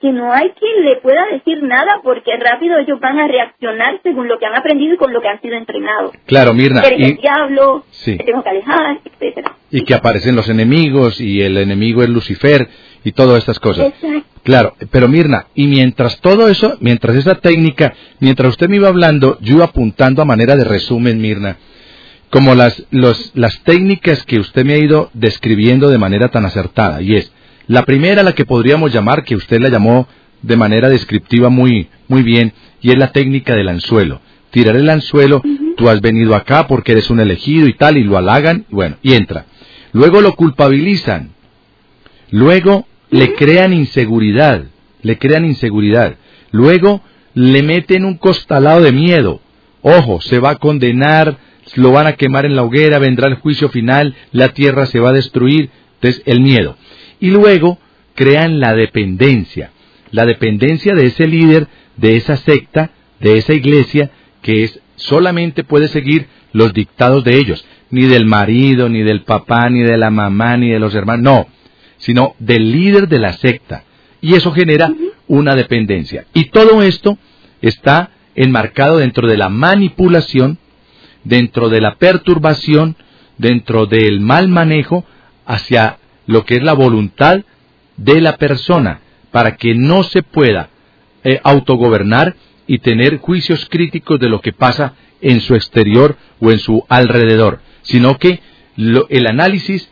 que 0.00 0.12
no 0.12 0.32
hay 0.32 0.50
quien 0.50 0.84
le 0.84 0.96
pueda 0.96 1.26
decir 1.32 1.62
nada 1.62 2.00
porque 2.04 2.30
rápido 2.36 2.78
ellos 2.78 3.00
van 3.00 3.18
a 3.18 3.26
reaccionar 3.26 3.98
según 4.02 4.28
lo 4.28 4.38
que 4.38 4.46
han 4.46 4.54
aprendido 4.54 4.94
y 4.94 4.96
con 4.96 5.12
lo 5.12 5.20
que 5.20 5.28
han 5.28 5.40
sido 5.42 5.56
entrenados. 5.56 6.12
Claro, 6.26 6.54
Mirna. 6.54 6.82
y, 6.96 7.02
el 7.02 7.16
diablo, 7.16 7.84
tengo 8.04 8.42
que 8.42 8.48
alejar, 8.48 9.00
etcétera. 9.04 9.56
Y 9.70 9.82
que 9.82 9.94
aparecen 9.94 10.36
los 10.36 10.48
enemigos 10.48 11.20
y 11.20 11.42
el 11.42 11.58
enemigo 11.58 12.02
es 12.02 12.08
Lucifer 12.08 12.68
y 13.02 13.12
todas 13.12 13.38
estas 13.38 13.58
cosas. 13.58 13.88
Exacto. 13.88 14.40
Claro, 14.44 14.74
pero 14.90 15.08
Mirna, 15.08 15.46
y 15.54 15.66
mientras 15.66 16.20
todo 16.20 16.48
eso, 16.48 16.76
mientras 16.80 17.16
esa 17.16 17.34
técnica, 17.34 17.92
mientras 18.20 18.50
usted 18.50 18.68
me 18.68 18.76
iba 18.76 18.88
hablando, 18.88 19.36
yo 19.40 19.56
iba 19.56 19.64
apuntando 19.66 20.22
a 20.22 20.24
manera 20.24 20.56
de 20.56 20.64
resumen, 20.64 21.20
Mirna, 21.20 21.56
como 22.30 22.54
las, 22.54 22.84
los, 22.90 23.32
las 23.34 23.60
técnicas 23.62 24.24
que 24.24 24.38
usted 24.38 24.64
me 24.64 24.74
ha 24.74 24.78
ido 24.78 25.10
describiendo 25.14 25.88
de 25.88 25.98
manera 25.98 26.28
tan 26.28 26.44
acertada, 26.44 27.00
y 27.02 27.16
es, 27.16 27.32
la 27.66 27.84
primera, 27.84 28.22
la 28.22 28.34
que 28.34 28.46
podríamos 28.46 28.92
llamar, 28.92 29.24
que 29.24 29.36
usted 29.36 29.60
la 29.60 29.68
llamó 29.68 30.08
de 30.42 30.56
manera 30.56 30.88
descriptiva 30.88 31.50
muy, 31.50 31.88
muy 32.08 32.22
bien, 32.22 32.52
y 32.80 32.90
es 32.90 32.98
la 32.98 33.12
técnica 33.12 33.54
del 33.54 33.68
anzuelo. 33.68 34.20
Tirar 34.50 34.76
el 34.76 34.88
anzuelo, 34.88 35.42
tú 35.76 35.88
has 35.90 36.00
venido 36.00 36.34
acá 36.34 36.66
porque 36.66 36.92
eres 36.92 37.10
un 37.10 37.20
elegido 37.20 37.68
y 37.68 37.74
tal, 37.74 37.98
y 37.98 38.04
lo 38.04 38.16
halagan, 38.16 38.64
y 38.70 38.74
bueno, 38.74 38.96
y 39.02 39.12
entra. 39.12 39.44
Luego 39.92 40.22
lo 40.22 40.34
culpabilizan. 40.34 41.32
Luego 42.30 42.86
le 43.10 43.34
crean 43.34 43.72
inseguridad, 43.72 44.64
le 45.02 45.18
crean 45.18 45.44
inseguridad. 45.44 46.16
Luego 46.50 47.02
le 47.34 47.62
meten 47.62 48.04
un 48.04 48.16
costalado 48.16 48.80
de 48.80 48.92
miedo. 48.92 49.40
Ojo, 49.82 50.20
se 50.20 50.38
va 50.38 50.50
a 50.50 50.56
condenar, 50.56 51.36
lo 51.74 51.92
van 51.92 52.06
a 52.06 52.14
quemar 52.14 52.46
en 52.46 52.56
la 52.56 52.62
hoguera, 52.62 52.98
vendrá 52.98 53.28
el 53.28 53.34
juicio 53.34 53.68
final, 53.68 54.14
la 54.32 54.48
tierra 54.50 54.86
se 54.86 55.00
va 55.00 55.10
a 55.10 55.14
destruir. 55.14 55.70
Entonces, 56.00 56.22
el 56.26 56.40
miedo 56.40 56.76
y 57.20 57.30
luego 57.30 57.78
crean 58.14 58.60
la 58.60 58.74
dependencia, 58.74 59.70
la 60.10 60.26
dependencia 60.26 60.94
de 60.94 61.06
ese 61.06 61.26
líder, 61.26 61.68
de 61.96 62.16
esa 62.16 62.36
secta, 62.36 62.90
de 63.20 63.38
esa 63.38 63.54
iglesia, 63.54 64.10
que 64.42 64.64
es 64.64 64.80
solamente 64.96 65.64
puede 65.64 65.88
seguir 65.88 66.26
los 66.52 66.72
dictados 66.72 67.24
de 67.24 67.36
ellos, 67.36 67.64
ni 67.90 68.02
del 68.06 68.26
marido, 68.26 68.88
ni 68.88 69.02
del 69.02 69.22
papá, 69.22 69.68
ni 69.70 69.82
de 69.82 69.96
la 69.96 70.10
mamá, 70.10 70.56
ni 70.56 70.70
de 70.70 70.78
los 70.78 70.94
hermanos, 70.94 71.22
no, 71.22 71.46
sino 71.98 72.34
del 72.38 72.72
líder 72.72 73.08
de 73.08 73.18
la 73.18 73.32
secta. 73.34 73.84
Y 74.20 74.34
eso 74.34 74.52
genera 74.52 74.92
una 75.28 75.54
dependencia. 75.54 76.26
Y 76.34 76.46
todo 76.46 76.82
esto 76.82 77.18
está 77.62 78.10
enmarcado 78.34 78.98
dentro 78.98 79.28
de 79.28 79.36
la 79.36 79.48
manipulación, 79.48 80.58
dentro 81.28 81.68
de 81.68 81.80
la 81.80 81.96
perturbación, 81.96 82.96
dentro 83.36 83.86
del 83.86 84.20
mal 84.20 84.48
manejo 84.48 85.04
hacia 85.46 85.98
lo 86.26 86.44
que 86.44 86.56
es 86.56 86.62
la 86.62 86.72
voluntad 86.72 87.40
de 87.96 88.20
la 88.20 88.36
persona 88.36 89.00
para 89.30 89.56
que 89.56 89.74
no 89.74 90.02
se 90.04 90.22
pueda 90.22 90.70
eh, 91.24 91.40
autogobernar 91.44 92.34
y 92.66 92.78
tener 92.78 93.18
juicios 93.18 93.66
críticos 93.70 94.18
de 94.18 94.28
lo 94.28 94.40
que 94.40 94.52
pasa 94.52 94.94
en 95.20 95.40
su 95.40 95.54
exterior 95.54 96.16
o 96.40 96.50
en 96.50 96.58
su 96.58 96.84
alrededor, 96.88 97.60
sino 97.82 98.18
que 98.18 98.40
el 98.76 99.26
análisis 99.26 99.90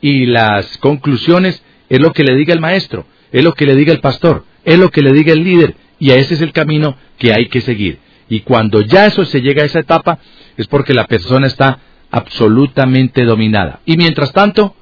y 0.00 0.26
las 0.26 0.78
conclusiones 0.78 1.62
es 1.88 2.00
lo 2.00 2.12
que 2.12 2.24
le 2.24 2.36
diga 2.36 2.54
el 2.54 2.60
maestro, 2.60 3.06
es 3.32 3.42
lo 3.42 3.54
que 3.54 3.66
le 3.66 3.74
diga 3.74 3.92
el 3.92 4.00
pastor, 4.00 4.44
es 4.64 4.78
lo 4.78 4.90
que 4.90 5.02
le 5.02 5.12
diga 5.12 5.32
el 5.32 5.42
líder, 5.42 5.74
y 5.98 6.10
ese 6.10 6.34
es 6.34 6.40
el 6.40 6.52
camino 6.52 6.96
que 7.18 7.32
hay 7.32 7.48
que 7.48 7.60
seguir. 7.60 7.98
Y 8.28 8.40
cuando 8.40 8.80
ya 8.80 9.06
eso 9.06 9.24
se 9.24 9.40
llega 9.40 9.62
a 9.62 9.66
esa 9.66 9.80
etapa, 9.80 10.18
es 10.56 10.66
porque 10.66 10.94
la 10.94 11.06
persona 11.06 11.46
está 11.46 11.78
absolutamente 12.10 13.24
dominada. 13.24 13.80
Y 13.84 13.96
mientras 13.96 14.32
tanto, 14.32 14.74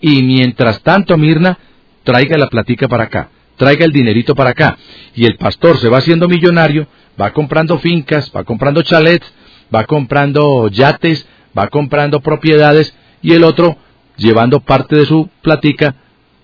y 0.00 0.22
mientras 0.22 0.82
tanto, 0.82 1.16
Mirna, 1.16 1.58
traiga 2.04 2.38
la 2.38 2.48
platica 2.48 2.88
para 2.88 3.04
acá, 3.04 3.30
traiga 3.56 3.84
el 3.84 3.92
dinerito 3.92 4.34
para 4.34 4.50
acá. 4.50 4.78
Y 5.14 5.26
el 5.26 5.36
pastor 5.36 5.78
se 5.78 5.88
va 5.88 5.98
haciendo 5.98 6.28
millonario, 6.28 6.86
va 7.20 7.32
comprando 7.32 7.78
fincas, 7.78 8.32
va 8.34 8.44
comprando 8.44 8.82
chalets, 8.82 9.30
va 9.74 9.84
comprando 9.84 10.68
yates, 10.68 11.26
va 11.56 11.68
comprando 11.68 12.20
propiedades, 12.20 12.94
y 13.22 13.32
el 13.32 13.44
otro 13.44 13.76
llevando 14.16 14.60
parte 14.60 14.96
de 14.96 15.06
su 15.06 15.28
platica 15.42 15.96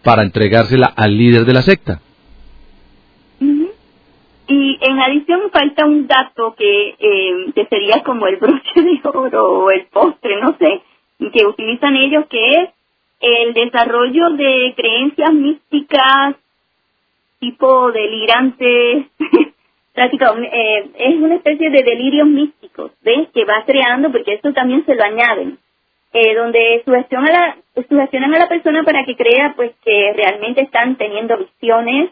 para 0.02 0.22
entregársela 0.22 0.86
al 0.86 1.16
líder 1.16 1.44
de 1.44 1.52
la 1.52 1.62
secta. 1.62 2.00
Y 4.46 4.78
en 4.80 5.00
adición 5.00 5.50
falta 5.50 5.86
un 5.86 6.06
dato 6.06 6.54
que, 6.54 6.94
eh, 6.98 7.52
que 7.54 7.66
sería 7.66 8.02
como 8.02 8.26
el 8.26 8.36
broche 8.36 8.82
de 8.82 9.00
oro 9.04 9.64
o 9.64 9.70
el 9.70 9.86
postre, 9.86 10.40
no 10.40 10.56
sé, 10.58 10.82
que 11.32 11.46
utilizan 11.46 11.96
ellos, 11.96 12.26
que 12.28 12.54
es 12.54 12.68
el 13.20 13.54
desarrollo 13.54 14.30
de 14.30 14.74
creencias 14.76 15.32
místicas 15.32 16.36
tipo 17.38 17.92
delirantes, 17.92 19.06
prácticamente, 19.94 20.90
es 20.98 21.16
una 21.16 21.36
especie 21.36 21.70
de 21.70 21.82
delirios 21.82 22.26
místicos, 22.26 22.92
¿ves? 23.02 23.28
Que 23.34 23.44
va 23.44 23.64
creando, 23.66 24.10
porque 24.10 24.34
eso 24.34 24.52
también 24.52 24.84
se 24.86 24.94
lo 24.94 25.04
añaden, 25.04 25.58
eh, 26.12 26.34
donde 26.34 26.82
sugestionan 26.84 27.28
a, 27.28 27.32
la, 27.32 27.56
sugestionan 27.88 28.34
a 28.34 28.38
la 28.38 28.48
persona 28.48 28.82
para 28.82 29.04
que 29.04 29.16
crea 29.16 29.52
pues 29.56 29.72
que 29.84 30.12
realmente 30.14 30.62
están 30.62 30.96
teniendo 30.96 31.36
visiones 31.36 32.10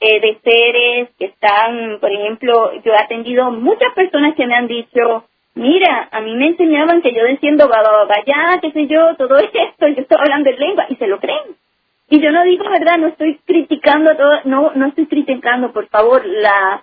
eh, 0.00 0.20
de 0.20 0.38
seres 0.42 1.10
que 1.18 1.26
están, 1.26 1.98
por 2.00 2.10
ejemplo, 2.10 2.72
yo 2.82 2.92
he 2.92 2.96
atendido 2.96 3.50
muchas 3.50 3.92
personas 3.94 4.34
que 4.34 4.46
me 4.46 4.54
han 4.54 4.66
dicho, 4.66 5.24
mira, 5.54 6.08
a 6.10 6.20
mí 6.20 6.34
me 6.36 6.48
enseñaban 6.48 7.02
que 7.02 7.12
yo 7.12 7.24
diciendo 7.26 7.68
vaya, 7.68 8.58
qué 8.62 8.72
sé 8.72 8.86
yo, 8.86 9.14
todo 9.16 9.36
esto, 9.38 9.88
yo 9.88 10.02
estaba 10.02 10.22
hablando 10.22 10.50
en 10.50 10.58
lengua, 10.58 10.86
y 10.88 10.96
se 10.96 11.06
lo 11.06 11.20
creen. 11.20 11.56
Y 12.08 12.20
yo 12.20 12.32
no 12.32 12.42
digo 12.42 12.64
verdad, 12.68 12.98
no 12.98 13.08
estoy 13.08 13.38
criticando 13.46 14.16
todo, 14.16 14.40
no, 14.44 14.72
no 14.74 14.86
estoy 14.86 15.06
criticando, 15.06 15.72
por 15.72 15.86
favor, 15.88 16.24
la, 16.26 16.82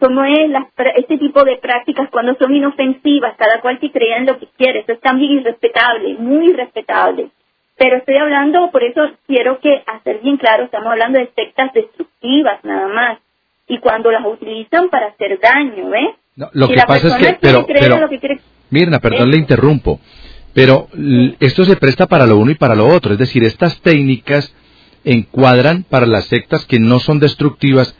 cómo 0.00 0.24
es 0.24 0.48
la, 0.48 0.68
este 0.96 1.18
tipo 1.18 1.44
de 1.44 1.58
prácticas 1.58 2.08
cuando 2.10 2.34
son 2.36 2.54
inofensivas, 2.54 3.36
cada 3.36 3.60
cual 3.60 3.78
que 3.78 3.92
crea 3.92 4.16
en 4.16 4.26
lo 4.26 4.38
que 4.38 4.48
quiere, 4.56 4.80
eso 4.80 4.92
es 4.92 5.00
también 5.00 5.32
irrespetable, 5.32 6.14
muy 6.14 6.50
irrespetable. 6.50 7.28
Pero 7.78 7.98
estoy 7.98 8.16
hablando, 8.16 8.70
por 8.70 8.82
eso 8.82 9.02
quiero 9.26 9.60
que 9.60 9.82
hacer 9.86 10.20
bien 10.22 10.38
claro, 10.38 10.64
estamos 10.64 10.88
hablando 10.88 11.18
de 11.18 11.30
sectas 11.34 11.72
destructivas 11.74 12.64
nada 12.64 12.88
más. 12.88 13.18
Y 13.68 13.78
cuando 13.78 14.10
las 14.10 14.24
utilizan 14.24 14.88
para 14.88 15.08
hacer 15.08 15.38
daño, 15.40 15.90
¿ves? 15.90 16.14
lo 16.52 16.68
que 16.68 16.82
pasa 16.86 17.08
es 17.08 17.14
que, 17.16 17.38
pero, 17.40 17.66
Mirna, 18.70 18.98
perdón, 19.00 19.30
le 19.30 19.38
interrumpo, 19.38 20.00
pero 20.54 20.88
esto 21.40 21.64
se 21.64 21.76
presta 21.76 22.06
para 22.06 22.26
lo 22.26 22.38
uno 22.38 22.50
y 22.50 22.54
para 22.54 22.74
lo 22.74 22.86
otro, 22.86 23.12
es 23.12 23.18
decir, 23.18 23.44
estas 23.44 23.80
técnicas 23.80 24.54
encuadran 25.04 25.84
para 25.84 26.06
las 26.06 26.26
sectas 26.26 26.64
que 26.66 26.78
no 26.78 26.98
son 26.98 27.20
destructivas, 27.20 27.96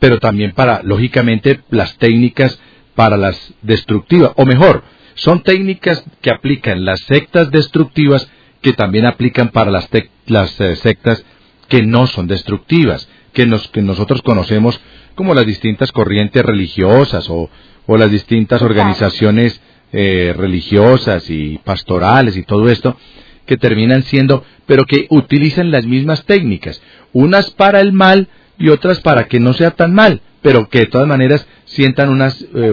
pero 0.00 0.18
también 0.18 0.52
para, 0.52 0.82
lógicamente, 0.82 1.60
las 1.70 1.96
técnicas 1.98 2.60
para 2.94 3.16
las 3.16 3.54
destructivas, 3.62 4.32
o 4.36 4.44
mejor, 4.44 4.82
son 5.14 5.42
técnicas 5.42 6.04
que 6.20 6.30
aplican 6.30 6.84
las 6.84 7.00
sectas 7.00 7.50
destructivas 7.50 8.30
que 8.64 8.72
también 8.72 9.04
aplican 9.04 9.50
para 9.50 9.70
las, 9.70 9.90
las 10.24 10.58
eh, 10.58 10.76
sectas 10.76 11.22
que 11.68 11.82
no 11.82 12.06
son 12.06 12.26
destructivas, 12.26 13.06
que, 13.34 13.44
nos, 13.44 13.68
que 13.68 13.82
nosotros 13.82 14.22
conocemos 14.22 14.80
como 15.14 15.34
las 15.34 15.44
distintas 15.44 15.92
corrientes 15.92 16.42
religiosas 16.42 17.28
o, 17.28 17.50
o 17.86 17.96
las 17.98 18.10
distintas 18.10 18.62
organizaciones 18.62 19.60
eh, 19.92 20.32
religiosas 20.34 21.28
y 21.28 21.60
pastorales 21.62 22.38
y 22.38 22.42
todo 22.42 22.70
esto, 22.70 22.96
que 23.44 23.58
terminan 23.58 24.02
siendo, 24.04 24.42
pero 24.64 24.86
que 24.86 25.08
utilizan 25.10 25.70
las 25.70 25.84
mismas 25.84 26.24
técnicas, 26.24 26.80
unas 27.12 27.50
para 27.50 27.80
el 27.80 27.92
mal 27.92 28.28
y 28.58 28.70
otras 28.70 29.00
para 29.00 29.28
que 29.28 29.40
no 29.40 29.52
sea 29.52 29.72
tan 29.72 29.92
mal, 29.92 30.22
pero 30.40 30.70
que 30.70 30.78
de 30.78 30.86
todas 30.86 31.06
maneras 31.06 31.46
sientan 31.66 32.08
unas, 32.08 32.40
eh, 32.54 32.72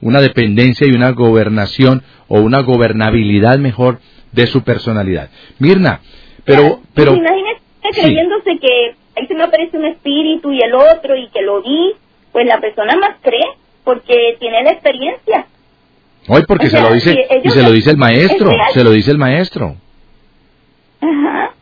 una 0.00 0.20
dependencia 0.20 0.84
y 0.88 0.90
una 0.90 1.12
gobernación 1.12 2.02
o 2.26 2.40
una 2.40 2.58
gobernabilidad 2.62 3.58
mejor 3.58 4.00
de 4.32 4.46
su 4.46 4.62
personalidad. 4.62 5.30
Mirna, 5.58 6.00
pero... 6.44 6.80
pero 6.94 7.14
Imagínese 7.14 7.60
creyéndose 7.92 8.58
que 8.58 8.94
ahí 9.16 9.26
se 9.26 9.34
me 9.34 9.44
aparece 9.44 9.76
un 9.76 9.86
espíritu 9.86 10.52
y 10.52 10.60
el 10.60 10.74
otro 10.74 11.16
y 11.16 11.28
que 11.28 11.42
lo 11.42 11.62
vi, 11.62 11.92
pues 12.32 12.46
la 12.46 12.60
persona 12.60 12.96
más 12.96 13.16
cree 13.22 13.48
porque 13.84 14.36
tiene 14.38 14.62
la 14.62 14.72
experiencia. 14.72 15.46
Hoy 16.28 16.42
porque 16.46 16.66
se 16.66 16.80
lo 16.80 16.92
dice 16.92 17.26
y 17.42 17.48
se 17.48 17.62
lo 17.62 17.70
dice 17.70 17.90
el 17.90 17.96
maestro, 17.96 18.50
se 18.72 18.84
lo 18.84 18.90
dice 18.90 19.10
el 19.10 19.18
maestro. 19.18 19.76
Ajá. 21.00 21.52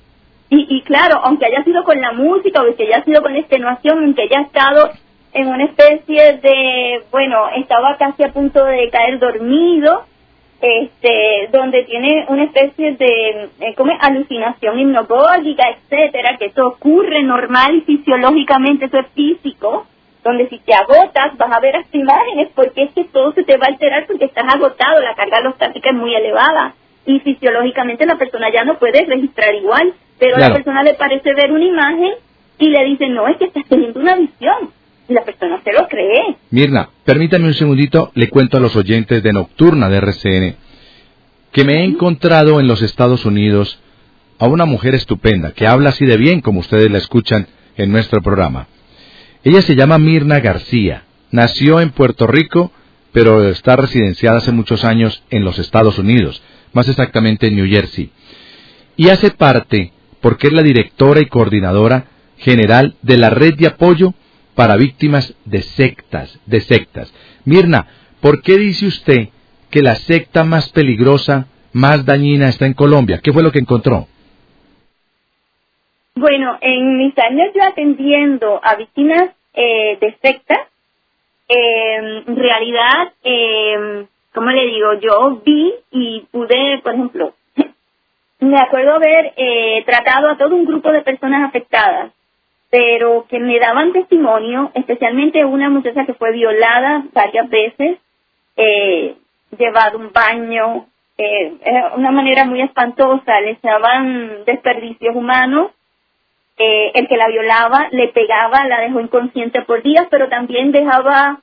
Y, 0.50 0.76
y 0.76 0.82
claro, 0.82 1.20
aunque 1.22 1.46
haya 1.46 1.62
sido 1.62 1.84
con 1.84 2.00
la 2.00 2.12
música, 2.12 2.62
o 2.62 2.76
que 2.76 2.84
haya 2.84 3.04
sido 3.04 3.22
con 3.22 3.32
la 3.32 3.40
extenuación, 3.40 3.98
aunque 3.98 4.22
haya 4.22 4.40
estado 4.40 4.90
en 5.32 5.48
una 5.48 5.64
especie 5.64 6.38
de, 6.38 7.02
bueno, 7.10 7.48
estaba 7.56 7.96
casi 7.98 8.24
a 8.24 8.32
punto 8.32 8.64
de 8.64 8.88
caer 8.90 9.18
dormido, 9.18 10.04
este, 10.60 11.48
donde 11.52 11.84
tiene 11.84 12.24
una 12.28 12.44
especie 12.44 12.92
de 12.92 13.48
eh, 13.60 13.74
como 13.76 13.92
alucinación 14.00 14.78
hipnogógica, 14.78 15.64
etcétera, 15.70 16.36
que 16.38 16.46
eso 16.46 16.66
ocurre 16.66 17.22
normal 17.22 17.76
y 17.76 17.80
fisiológicamente, 17.82 18.86
eso 18.86 18.98
es 18.98 19.06
físico, 19.08 19.86
donde 20.24 20.48
si 20.48 20.58
te 20.58 20.74
agotas 20.74 21.36
vas 21.36 21.52
a 21.52 21.60
ver 21.60 21.76
estas 21.76 21.94
imágenes 21.94 22.48
porque 22.54 22.84
es 22.84 22.92
que 22.92 23.04
todo 23.04 23.32
se 23.32 23.44
te 23.44 23.56
va 23.58 23.66
a 23.66 23.70
alterar 23.70 24.06
porque 24.06 24.24
estás 24.24 24.52
agotado, 24.52 25.00
la 25.02 25.14
carga 25.14 25.38
alostática 25.38 25.90
es 25.90 25.96
muy 25.96 26.14
elevada 26.14 26.74
y 27.04 27.20
fisiológicamente 27.20 28.06
la 28.06 28.16
persona 28.16 28.50
ya 28.52 28.64
no 28.64 28.78
puede 28.78 29.04
registrar 29.04 29.54
igual, 29.54 29.92
pero 30.18 30.36
a 30.36 30.40
la 30.40 30.52
persona 30.52 30.82
le 30.82 30.94
parece 30.94 31.34
ver 31.34 31.52
una 31.52 31.64
imagen 31.64 32.14
y 32.58 32.70
le 32.70 32.84
dice, 32.86 33.08
no, 33.08 33.28
es 33.28 33.36
que 33.36 33.44
estás 33.44 33.64
teniendo 33.68 34.00
una 34.00 34.16
visión 34.16 34.70
la 35.08 35.24
persona 35.24 35.60
se 35.62 35.72
lo 35.72 35.86
cree. 35.88 36.36
Mirna, 36.50 36.90
permítame 37.04 37.46
un 37.46 37.54
segundito, 37.54 38.10
le 38.14 38.28
cuento 38.28 38.56
a 38.56 38.60
los 38.60 38.74
oyentes 38.76 39.22
de 39.22 39.32
Nocturna 39.32 39.88
de 39.88 39.96
RCN 39.98 40.56
que 41.56 41.64
me 41.64 41.80
he 41.80 41.84
encontrado 41.84 42.60
en 42.60 42.68
los 42.68 42.82
Estados 42.82 43.24
Unidos 43.24 43.78
a 44.38 44.46
una 44.46 44.66
mujer 44.66 44.94
estupenda 44.94 45.52
que 45.52 45.66
habla 45.66 45.88
así 45.88 46.04
de 46.04 46.18
bien 46.18 46.42
como 46.42 46.60
ustedes 46.60 46.90
la 46.90 46.98
escuchan 46.98 47.46
en 47.78 47.90
nuestro 47.90 48.20
programa. 48.20 48.68
Ella 49.42 49.62
se 49.62 49.74
llama 49.74 49.96
Mirna 49.96 50.40
García, 50.40 51.04
nació 51.30 51.80
en 51.80 51.92
Puerto 51.92 52.26
Rico, 52.26 52.72
pero 53.12 53.48
está 53.48 53.74
residenciada 53.76 54.36
hace 54.36 54.52
muchos 54.52 54.84
años 54.84 55.22
en 55.30 55.44
los 55.44 55.58
Estados 55.58 55.98
Unidos, 55.98 56.42
más 56.74 56.88
exactamente 56.88 57.46
en 57.46 57.56
New 57.56 57.68
Jersey. 57.68 58.10
Y 58.98 59.08
hace 59.08 59.30
parte, 59.30 59.92
porque 60.20 60.48
es 60.48 60.52
la 60.52 60.62
directora 60.62 61.22
y 61.22 61.26
coordinadora 61.26 62.04
general 62.36 62.96
de 63.00 63.16
la 63.16 63.30
red 63.30 63.54
de 63.54 63.68
apoyo 63.68 64.12
para 64.56 64.76
víctimas 64.76 65.36
de 65.44 65.62
sectas, 65.62 66.40
de 66.46 66.60
sectas. 66.60 67.12
Mirna, 67.44 67.86
¿por 68.20 68.42
qué 68.42 68.56
dice 68.56 68.86
usted 68.86 69.28
que 69.70 69.82
la 69.82 69.94
secta 69.94 70.44
más 70.44 70.72
peligrosa, 70.72 71.46
más 71.72 72.04
dañina 72.04 72.48
está 72.48 72.66
en 72.66 72.72
Colombia? 72.72 73.20
¿Qué 73.22 73.32
fue 73.32 73.42
lo 73.42 73.52
que 73.52 73.60
encontró? 73.60 74.06
Bueno, 76.14 76.58
en 76.62 76.96
mis 76.96 77.16
años 77.18 77.50
yo 77.54 77.62
atendiendo 77.62 78.58
a 78.64 78.74
víctimas 78.76 79.30
eh, 79.52 79.98
de 80.00 80.16
sectas, 80.22 80.60
em, 81.48 82.24
en 82.26 82.36
realidad, 82.36 83.12
eh, 83.22 84.06
¿cómo 84.34 84.50
le 84.50 84.66
digo? 84.66 84.94
Yo 84.94 85.42
vi 85.44 85.74
y 85.90 86.20
pude, 86.32 86.80
por 86.82 86.94
ejemplo, 86.94 87.34
me 88.40 88.58
acuerdo 88.58 88.94
haber 88.94 89.34
eh, 89.36 89.82
tratado 89.84 90.30
a 90.30 90.38
todo 90.38 90.54
un 90.54 90.64
grupo 90.64 90.90
de 90.90 91.02
personas 91.02 91.46
afectadas 91.46 92.15
pero 92.76 93.24
que 93.26 93.38
me 93.38 93.58
daban 93.58 93.94
testimonio, 93.94 94.70
especialmente 94.74 95.46
una 95.46 95.70
muchacha 95.70 96.04
que 96.04 96.12
fue 96.12 96.32
violada 96.32 97.04
varias 97.14 97.48
veces, 97.48 97.96
eh, 98.54 99.16
llevado 99.56 99.96
un 99.96 100.12
baño, 100.12 100.86
eh, 101.16 101.54
una 101.96 102.10
manera 102.10 102.44
muy 102.44 102.60
espantosa, 102.60 103.40
le 103.40 103.52
echaban 103.52 104.44
desperdicios 104.44 105.16
humanos, 105.16 105.70
eh, 106.58 106.90
el 106.92 107.08
que 107.08 107.16
la 107.16 107.28
violaba 107.28 107.88
le 107.92 108.08
pegaba, 108.08 108.66
la 108.66 108.82
dejó 108.82 109.00
inconsciente 109.00 109.62
por 109.62 109.82
días, 109.82 110.06
pero 110.10 110.28
también 110.28 110.70
dejaba, 110.70 111.40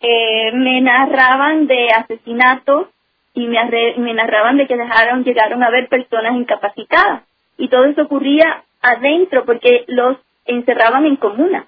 eh, 0.00 0.50
me 0.50 0.80
narraban 0.80 1.68
de 1.68 1.90
asesinatos 1.90 2.88
y 3.34 3.46
me, 3.46 3.60
me 3.98 4.14
narraban 4.14 4.56
de 4.56 4.66
que 4.66 4.76
dejaron, 4.76 5.22
llegaron 5.22 5.62
a 5.62 5.70
ver 5.70 5.88
personas 5.88 6.34
incapacitadas. 6.34 7.22
Y 7.56 7.68
todo 7.68 7.84
eso 7.84 8.02
ocurría 8.02 8.64
adentro, 8.82 9.44
porque 9.44 9.84
los 9.86 10.16
encerraban 10.44 11.06
en 11.06 11.16
comuna. 11.16 11.66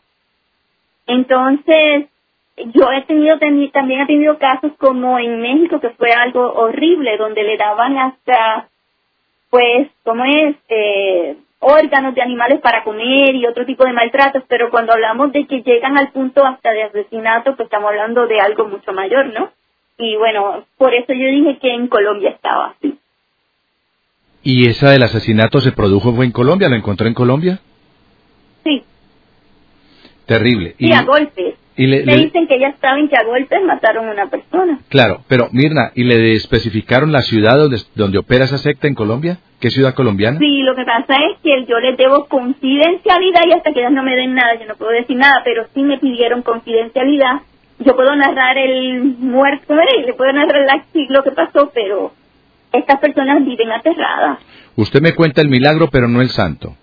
Entonces, 1.06 2.06
yo 2.56 2.90
he 2.92 3.02
tenido 3.02 3.38
también 3.72 4.00
he 4.00 4.06
tenido 4.06 4.38
casos 4.38 4.72
como 4.78 5.18
en 5.18 5.40
México 5.40 5.80
que 5.80 5.90
fue 5.90 6.12
algo 6.12 6.52
horrible 6.52 7.16
donde 7.16 7.42
le 7.42 7.56
daban 7.56 7.96
hasta 7.96 8.68
pues 9.50 9.88
como 10.04 10.24
es 10.24 10.56
eh, 10.68 11.36
órganos 11.60 12.14
de 12.14 12.22
animales 12.22 12.60
para 12.60 12.84
comer 12.84 13.34
y 13.34 13.46
otro 13.46 13.64
tipo 13.64 13.84
de 13.84 13.92
maltratos 13.92 14.42
pero 14.48 14.70
cuando 14.70 14.92
hablamos 14.92 15.32
de 15.32 15.46
que 15.46 15.62
llegan 15.62 15.96
al 15.96 16.12
punto 16.12 16.44
hasta 16.44 16.72
de 16.72 16.84
asesinato 16.84 17.56
pues 17.56 17.66
estamos 17.66 17.88
hablando 17.88 18.26
de 18.26 18.40
algo 18.40 18.66
mucho 18.66 18.92
mayor 18.92 19.32
no 19.32 19.50
y 19.96 20.16
bueno 20.16 20.64
por 20.76 20.94
eso 20.94 21.12
yo 21.14 21.28
dije 21.28 21.58
que 21.58 21.72
en 21.72 21.88
Colombia 21.88 22.30
estaba 22.30 22.74
así 22.76 22.98
y 24.42 24.68
esa 24.68 24.90
del 24.90 25.04
asesinato 25.04 25.60
se 25.60 25.72
produjo 25.72 26.22
en 26.22 26.32
Colombia 26.32 26.68
lo 26.68 26.76
encontró 26.76 27.06
en 27.06 27.14
Colombia. 27.14 27.60
Terrible. 30.32 30.74
Y, 30.78 30.92
a 30.92 31.02
golpes. 31.02 31.54
Y 31.76 31.86
le, 31.86 32.02
dicen 32.02 32.46
que 32.46 32.58
ya 32.58 32.74
saben 32.80 33.08
que 33.08 33.16
a 33.16 33.24
golpes 33.24 33.62
mataron 33.64 34.08
a 34.08 34.12
una 34.12 34.26
persona. 34.28 34.78
Claro, 34.88 35.22
pero 35.26 35.48
Mirna, 35.52 35.90
¿y 35.94 36.04
le 36.04 36.32
especificaron 36.32 37.12
la 37.12 37.22
ciudad 37.22 37.56
donde, 37.56 37.78
donde 37.94 38.18
opera 38.18 38.44
esa 38.44 38.58
secta 38.58 38.88
en 38.88 38.94
Colombia? 38.94 39.38
¿Qué 39.58 39.70
ciudad 39.70 39.94
colombiana? 39.94 40.38
Sí, 40.38 40.62
lo 40.62 40.74
que 40.74 40.84
pasa 40.84 41.14
es 41.30 41.38
que 41.42 41.64
yo 41.66 41.78
les 41.78 41.96
debo 41.96 42.26
confidencialidad 42.26 43.40
y 43.48 43.52
hasta 43.52 43.72
que 43.72 43.80
ellas 43.80 43.92
no 43.92 44.02
me 44.02 44.16
den 44.16 44.34
nada, 44.34 44.58
yo 44.60 44.66
no 44.66 44.74
puedo 44.76 44.90
decir 44.90 45.16
nada, 45.16 45.40
pero 45.44 45.66
sí 45.72 45.82
me 45.82 45.98
pidieron 45.98 46.42
confidencialidad. 46.42 47.40
Yo 47.78 47.96
puedo 47.96 48.14
narrar 48.16 48.58
el 48.58 49.02
muerto, 49.02 49.74
y 49.98 50.06
le 50.06 50.12
puedo 50.14 50.32
narrar 50.32 50.66
lo 51.08 51.22
que 51.22 51.30
pasó, 51.30 51.70
pero 51.74 52.12
estas 52.72 52.98
personas 52.98 53.44
viven 53.44 53.72
aterradas. 53.72 54.38
Usted 54.76 55.00
me 55.00 55.14
cuenta 55.14 55.40
el 55.40 55.48
milagro, 55.48 55.88
pero 55.90 56.08
no 56.08 56.20
el 56.20 56.30
santo. 56.30 56.76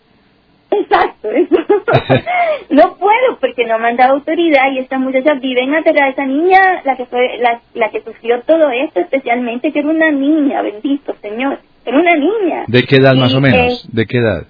Exacto, 0.80 1.30
eso. 1.30 1.56
no 2.70 2.96
puedo 2.98 3.38
porque 3.40 3.66
no 3.66 3.80
me 3.80 3.90
han 3.90 3.98
dado 3.98 4.14
autoridad 4.16 4.72
y 4.72 4.80
estas 4.80 5.00
muchachas 5.00 5.40
viven 5.42 5.74
aterradas. 5.76 6.14
Esa 6.14 6.26
niña, 6.26 6.82
la 6.86 6.96
que 6.96 7.06
fue, 7.06 7.38
la, 7.40 7.62
la 7.74 7.90
que 7.90 8.02
sufrió 8.02 8.42
todo 8.42 8.70
esto, 8.72 9.00
especialmente, 9.00 9.72
que 9.72 9.80
era 9.80 9.90
una 9.90 10.12
niña, 10.12 10.62
bendito 10.62 11.16
Señor, 11.22 11.60
era 11.86 11.98
una 11.98 12.16
niña. 12.16 12.66
¿De 12.68 12.84
qué 12.84 12.98
edad 12.98 13.16
más 13.16 13.34
o 13.34 13.42
menos? 13.42 13.88
¿De 13.92 14.06
qué 14.06 14.18
edad? 14.18 14.46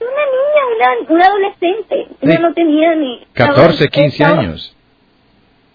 Una 0.00 0.10
niña, 0.10 0.98
una, 1.06 1.14
una 1.14 1.26
adolescente. 1.26 2.06
Ella 2.20 2.38
no 2.38 2.52
tenía 2.52 2.94
ni... 2.94 3.20
14, 3.32 3.88
15 3.88 4.24
años. 4.24 4.76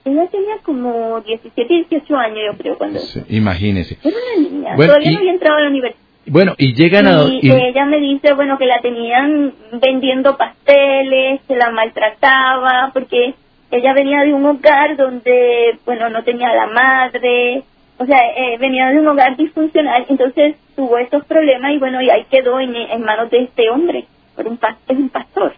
Ella 0.06 0.28
tenía 0.28 0.58
como 0.64 1.20
17, 1.22 1.74
18 1.90 2.16
años, 2.16 2.40
yo 2.52 2.58
creo, 2.58 2.78
cuando... 2.78 3.00
imagínese. 3.30 3.98
Era 4.04 4.16
una 4.18 4.50
niña. 4.50 4.76
Todavía 4.76 5.12
no 5.12 5.18
había 5.20 5.32
entrado 5.32 5.58
a 5.58 5.62
la 5.62 5.70
universidad. 5.70 6.09
Bueno, 6.26 6.54
y 6.58 6.74
llegan 6.74 7.08
a... 7.08 7.24
Y, 7.24 7.50
ella 7.50 7.86
me 7.86 8.00
dice, 8.00 8.34
bueno, 8.34 8.58
que 8.58 8.66
la 8.66 8.80
tenían 8.82 9.54
vendiendo 9.82 10.38
pasteles, 10.38 11.42
que 11.48 11.56
la 11.56 11.72
maltrataba, 11.72 12.92
porque 12.94 13.34
ella 13.72 13.94
venía 13.94 14.22
de 14.22 14.34
un 14.34 14.46
hogar 14.46 14.96
donde, 14.98 15.78
bueno, 15.86 16.10
no 16.10 16.24
tenía 16.24 16.54
la 16.54 16.68
madre, 16.68 17.64
o 17.98 18.06
sea, 18.06 18.18
eh, 18.18 18.58
venía 18.60 18.90
de 18.90 19.00
un 19.00 19.08
hogar 19.08 19.36
disfuncional, 19.38 20.06
entonces 20.08 20.56
tuvo 20.76 20.98
estos 20.98 21.26
problemas 21.26 21.74
y 21.74 21.80
bueno, 21.80 22.02
y 22.02 22.10
ahí 22.10 22.26
quedó 22.30 22.60
en, 22.60 22.76
en 22.76 23.02
manos 23.02 23.30
de 23.30 23.44
este 23.44 23.70
hombre, 23.70 24.06
por 24.36 24.48
un, 24.48 24.60
es 24.88 24.98
un 24.98 25.10
pastor. 25.10 25.54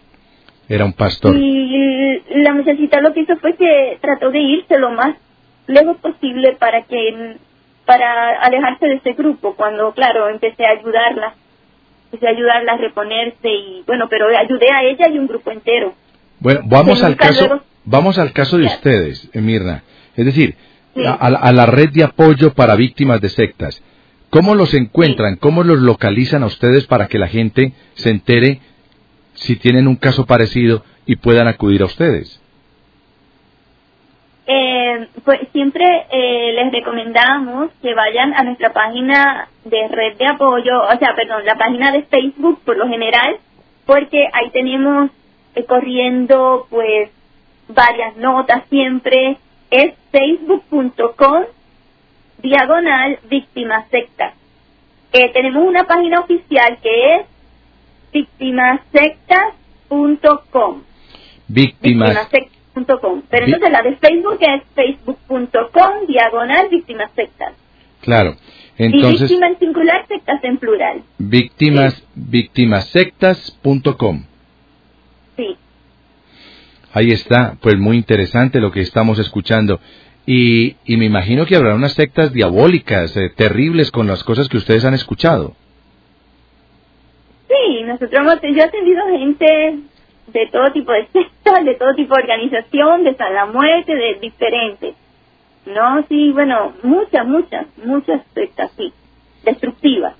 Era 0.68 0.84
un 0.84 0.92
pastor. 0.92 1.36
Y 1.36 2.22
la 2.42 2.54
muchachita 2.54 3.00
lo 3.00 3.12
que 3.12 3.20
hizo 3.20 3.36
fue 3.36 3.54
que 3.54 3.98
trató 4.00 4.30
de 4.30 4.40
irse 4.40 4.78
lo 4.78 4.90
más 4.90 5.16
lejos 5.66 5.96
posible 5.98 6.56
para 6.58 6.82
que 6.82 7.36
para 7.84 8.40
alejarse 8.40 8.86
de 8.86 8.94
ese 8.94 9.12
grupo 9.12 9.54
cuando 9.54 9.92
claro 9.92 10.28
empecé 10.28 10.64
a 10.66 10.70
ayudarla 10.70 11.34
empecé 12.04 12.26
a 12.26 12.30
ayudarla 12.30 12.72
a 12.72 12.76
reponerse 12.76 13.48
y 13.48 13.82
bueno 13.86 14.06
pero 14.08 14.26
ayudé 14.26 14.70
a 14.70 14.82
ella 14.84 15.08
y 15.08 15.18
un 15.18 15.26
grupo 15.26 15.50
entero. 15.50 15.94
Bueno 16.38 16.60
vamos 16.64 17.02
al 17.02 17.16
caso 17.16 17.62
vamos 17.84 18.18
al 18.18 18.32
caso 18.32 18.58
de 18.58 18.66
ustedes 18.66 19.30
Mirna. 19.34 19.82
Es 20.16 20.24
decir 20.24 20.56
a, 21.06 21.52
la 21.52 21.66
red 21.66 21.90
de 21.90 22.04
apoyo 22.04 22.52
para 22.52 22.76
víctimas 22.76 23.20
de 23.20 23.30
sectas. 23.30 23.82
Cómo 24.30 24.54
los 24.54 24.74
encuentran 24.74 25.36
cómo 25.36 25.64
los 25.64 25.78
localizan 25.78 26.42
a 26.42 26.46
ustedes 26.46 26.86
para 26.86 27.08
que 27.08 27.18
la 27.18 27.28
gente 27.28 27.72
se 27.94 28.10
entere 28.10 28.60
si 29.34 29.56
tienen 29.56 29.88
un 29.88 29.96
caso 29.96 30.26
parecido 30.26 30.84
y 31.06 31.16
puedan 31.16 31.48
acudir 31.48 31.82
a 31.82 31.86
ustedes 31.86 32.42
eh, 34.46 35.08
pues 35.24 35.40
siempre 35.52 35.84
eh, 36.10 36.52
les 36.54 36.72
recomendamos 36.72 37.70
que 37.80 37.94
vayan 37.94 38.34
a 38.34 38.42
nuestra 38.42 38.72
página 38.72 39.48
de 39.64 39.86
red 39.88 40.16
de 40.16 40.26
apoyo, 40.26 40.82
o 40.82 40.98
sea, 40.98 41.14
perdón, 41.14 41.44
la 41.44 41.54
página 41.56 41.92
de 41.92 42.02
Facebook 42.02 42.60
por 42.64 42.76
lo 42.76 42.88
general, 42.88 43.36
porque 43.86 44.28
ahí 44.32 44.50
tenemos 44.50 45.12
eh, 45.54 45.64
corriendo 45.64 46.66
pues 46.70 47.10
varias 47.68 48.16
notas 48.16 48.64
siempre, 48.68 49.36
es 49.70 49.94
facebook.com 50.10 51.44
diagonal 52.38 53.20
víctimas 53.30 53.88
sectas. 53.90 54.34
Eh, 55.12 55.30
tenemos 55.32 55.64
una 55.64 55.84
página 55.84 56.18
oficial 56.20 56.78
que 56.82 57.14
es 57.14 57.22
victimasectas.com. 58.12 60.82
Víctimas, 61.48 62.28
pero 62.74 63.46
entonces 63.46 63.70
la 63.70 63.82
de 63.82 63.96
Facebook 63.96 64.38
es 64.40 64.62
facebook.com 64.74 66.06
diagonal 66.08 66.68
víctimas 66.70 67.10
sectas. 67.14 67.52
Claro. 68.00 68.36
Entonces, 68.78 69.30
y 69.30 69.34
víctimas 69.34 69.52
en 69.52 69.58
singular, 69.58 70.06
sectas 70.08 70.42
en 70.42 70.56
plural. 70.58 71.02
Víctimas, 71.18 72.02
víctimasectas.com. 72.14 74.24
Sí. 75.36 75.56
Ahí 76.94 77.10
está, 77.10 77.56
pues 77.60 77.78
muy 77.78 77.96
interesante 77.96 78.60
lo 78.60 78.70
que 78.72 78.80
estamos 78.80 79.18
escuchando. 79.18 79.80
Y, 80.24 80.76
y 80.84 80.96
me 80.96 81.04
imagino 81.04 81.46
que 81.46 81.56
habrá 81.56 81.74
unas 81.74 81.94
sectas 81.94 82.32
diabólicas, 82.32 83.16
eh, 83.16 83.28
terribles 83.34 83.90
con 83.90 84.06
las 84.06 84.22
cosas 84.24 84.48
que 84.48 84.56
ustedes 84.56 84.84
han 84.84 84.94
escuchado. 84.94 85.56
Sí, 87.48 87.82
nosotros 87.84 88.12
hemos, 88.14 88.40
yo 88.40 88.48
he 88.48 88.62
atendido 88.62 89.02
gente 89.18 89.80
de 90.26 90.46
todo 90.48 90.72
tipo 90.72 90.92
de 90.92 91.06
sectas, 91.12 91.64
de 91.64 91.74
todo 91.74 91.94
tipo 91.94 92.14
de 92.14 92.22
organización, 92.22 93.04
de 93.04 93.16
la 93.18 93.46
muerte, 93.46 93.94
de 93.94 94.18
diferentes. 94.20 94.94
No, 95.66 96.04
sí, 96.08 96.32
bueno, 96.32 96.72
muchas, 96.82 97.26
muchas, 97.26 97.66
muchas 97.84 98.22
sectas, 98.34 98.70
sí, 98.76 98.92
destructivas. 99.44 100.14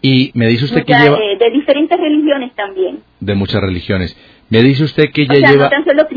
Y 0.00 0.32
me 0.34 0.48
dice 0.48 0.64
usted 0.64 0.84
que 0.84 0.94
lleva... 0.94 1.16
De, 1.16 1.50
diferentes 1.50 1.98
religiones 1.98 2.52
también. 2.54 3.00
De 3.20 3.34
muchas 3.34 3.60
religiones. 3.60 4.16
Me 4.50 4.60
dice 4.62 4.84
usted 4.84 5.04
que 5.12 5.26
ya 5.26 5.34
o 5.34 5.52
lleva... 5.52 5.64
no 5.64 5.70
tan 5.70 5.84
solo 5.84 6.08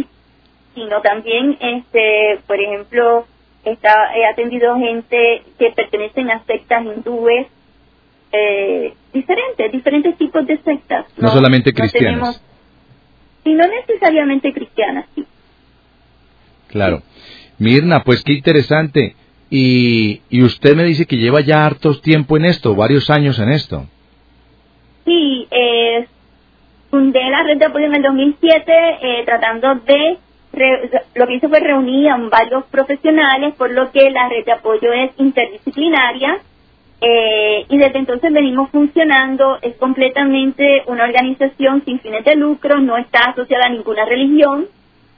sino 0.73 1.01
también, 1.01 1.57
este, 1.61 2.39
por 2.47 2.59
ejemplo, 2.59 3.25
está, 3.63 4.13
he 4.17 4.25
atendido 4.25 4.75
gente 4.77 5.43
que 5.57 5.71
pertenecen 5.71 6.29
a 6.31 6.43
sectas 6.43 6.83
hindúes, 6.83 7.47
eh, 8.33 8.93
diferentes, 9.13 9.71
diferentes 9.71 10.17
tipos 10.17 10.45
de 10.45 10.57
sectas. 10.57 11.05
No, 11.17 11.29
solamente 11.29 11.73
cristianas 11.73 12.43
y 13.45 13.53
no 13.53 13.63
necesariamente 13.67 14.51
cristianas, 14.51 15.05
sí. 15.15 15.25
Claro. 16.67 17.01
Mirna, 17.57 18.03
pues 18.03 18.23
qué 18.23 18.33
interesante. 18.33 19.15
Y, 19.49 20.21
y 20.29 20.43
usted 20.43 20.75
me 20.75 20.83
dice 20.83 21.05
que 21.05 21.17
lleva 21.17 21.39
ya 21.39 21.65
hartos 21.65 22.01
tiempo 22.01 22.35
en 22.35 22.45
esto, 22.45 22.75
varios 22.75 23.09
años 23.09 23.39
en 23.39 23.49
esto. 23.49 23.85
Sí, 25.05 25.47
eh, 25.51 26.07
fundé 26.89 27.29
la 27.29 27.43
red 27.43 27.57
de 27.57 27.65
apoyo 27.65 27.85
en 27.85 27.95
el 27.95 28.01
2007 28.01 28.73
eh, 29.01 29.23
tratando 29.23 29.75
de, 29.75 30.17
lo 31.13 31.27
que 31.27 31.35
hice 31.35 31.47
fue 31.47 31.59
reunir 31.59 32.09
a 32.09 32.17
varios 32.17 32.65
profesionales, 32.65 33.53
por 33.55 33.71
lo 33.71 33.91
que 33.91 34.09
la 34.09 34.27
red 34.27 34.43
de 34.43 34.51
apoyo 34.51 34.91
es 34.91 35.11
interdisciplinaria 35.17 36.41
eh, 37.07 37.67
y 37.69 37.77
desde 37.77 37.99
entonces 37.99 38.33
venimos 38.33 38.71
funcionando, 38.71 39.59
es 39.61 39.75
completamente 39.75 40.81
una 40.87 41.03
organización 41.03 41.83
sin 41.85 41.99
fines 41.99 42.25
de 42.25 42.35
lucro, 42.35 42.79
no 42.79 42.97
está 42.97 43.29
asociada 43.29 43.67
a 43.67 43.69
ninguna 43.69 44.05
religión, 44.05 44.65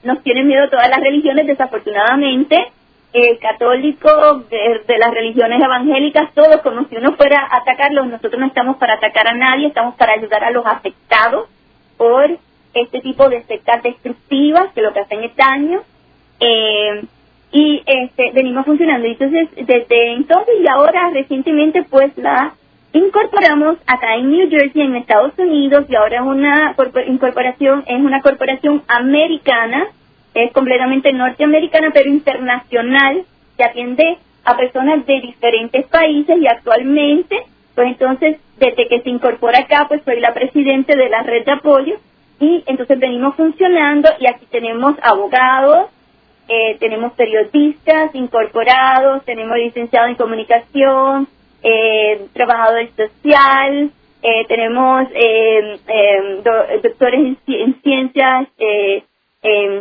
nos 0.02 0.22
tienen 0.22 0.48
miedo 0.48 0.68
todas 0.68 0.90
las 0.90 1.00
religiones 1.00 1.46
desafortunadamente, 1.46 2.72
eh, 3.14 3.38
católicos, 3.38 4.50
de, 4.50 4.98
las 4.98 5.10
religiones 5.12 5.62
evangélicas, 5.62 6.34
todos 6.34 6.60
como 6.60 6.84
si 6.88 6.96
uno 6.98 7.14
fuera 7.16 7.40
a 7.40 7.56
atacarlos, 7.56 8.06
nosotros 8.06 8.38
no 8.38 8.48
estamos 8.48 8.76
para 8.76 8.96
atacar 8.96 9.26
a 9.26 9.32
nadie, 9.32 9.68
estamos 9.68 9.94
para 9.94 10.12
ayudar 10.12 10.44
a 10.44 10.50
los 10.50 10.66
afectados 10.66 11.48
por 11.96 12.36
este 12.74 13.00
tipo 13.00 13.30
de 13.30 13.44
sectas 13.44 13.82
destructivas 13.82 14.74
que 14.74 14.82
lo 14.82 14.92
que 14.92 15.00
hacen 15.00 15.24
es 15.24 15.34
daño. 15.36 15.80
Eh, 16.38 17.02
y 17.52 17.82
este 17.86 18.32
venimos 18.32 18.64
funcionando. 18.66 19.06
Entonces, 19.06 19.48
desde 19.56 20.12
entonces 20.12 20.54
y 20.62 20.68
ahora 20.68 21.10
recientemente 21.12 21.82
pues 21.84 22.16
la 22.16 22.52
incorporamos 22.92 23.76
acá 23.86 24.16
en 24.16 24.30
New 24.30 24.50
Jersey, 24.50 24.82
en 24.82 24.96
Estados 24.96 25.32
Unidos, 25.38 25.84
y 25.88 25.94
ahora 25.94 26.16
es 26.16 26.22
una 26.22 26.74
incorporación, 27.06 27.84
es 27.86 28.00
una 28.00 28.20
corporación 28.20 28.82
americana, 28.88 29.86
es 30.34 30.52
completamente 30.52 31.12
norteamericana, 31.12 31.90
pero 31.92 32.08
internacional, 32.08 33.24
que 33.56 33.64
atiende 33.64 34.18
a 34.44 34.56
personas 34.56 35.04
de 35.06 35.20
diferentes 35.20 35.86
países 35.86 36.38
y 36.40 36.46
actualmente, 36.46 37.36
pues 37.74 37.88
entonces, 37.88 38.38
desde 38.58 38.88
que 38.88 39.00
se 39.02 39.10
incorpora 39.10 39.60
acá, 39.60 39.86
pues 39.88 40.02
soy 40.04 40.20
la 40.20 40.32
presidente 40.32 40.96
de 40.96 41.08
la 41.08 41.22
red 41.22 41.44
de 41.44 41.52
apoyo 41.52 41.96
y 42.40 42.62
entonces 42.66 42.98
venimos 42.98 43.34
funcionando 43.36 44.08
y 44.20 44.26
aquí 44.26 44.46
tenemos 44.50 44.94
abogados, 45.02 45.90
eh, 46.48 46.76
tenemos 46.80 47.12
periodistas 47.12 48.14
incorporados, 48.14 49.24
tenemos 49.24 49.56
licenciados 49.58 50.10
en 50.10 50.16
comunicación, 50.16 51.28
eh, 51.62 52.28
trabajador 52.32 52.88
social, 52.96 53.90
eh, 54.22 54.46
tenemos 54.46 55.08
eh, 55.12 56.40
doctores 56.82 57.36
en, 57.46 57.82
ciencias, 57.82 58.48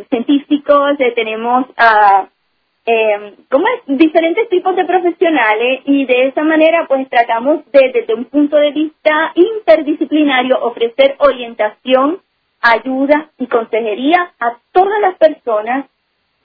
científicos, 0.10 0.98
tenemos 1.16 1.66
a 1.78 2.28
como 3.50 3.66
diferentes 3.86 4.48
tipos 4.48 4.76
de 4.76 4.86
profesionales 4.86 5.82
y 5.86 6.06
de 6.06 6.28
esa 6.28 6.44
manera 6.44 6.86
pues 6.88 7.10
tratamos 7.10 7.70
de 7.72 7.92
desde 7.92 8.14
un 8.14 8.26
punto 8.26 8.56
de 8.56 8.72
vista 8.72 9.34
interdisciplinario 9.36 10.58
ofrecer 10.62 11.16
orientación, 11.20 12.22
ayuda 12.62 13.30
y 13.38 13.48
consejería 13.48 14.32
a 14.40 14.58
todas 14.72 15.02
las 15.02 15.18
personas 15.18 15.86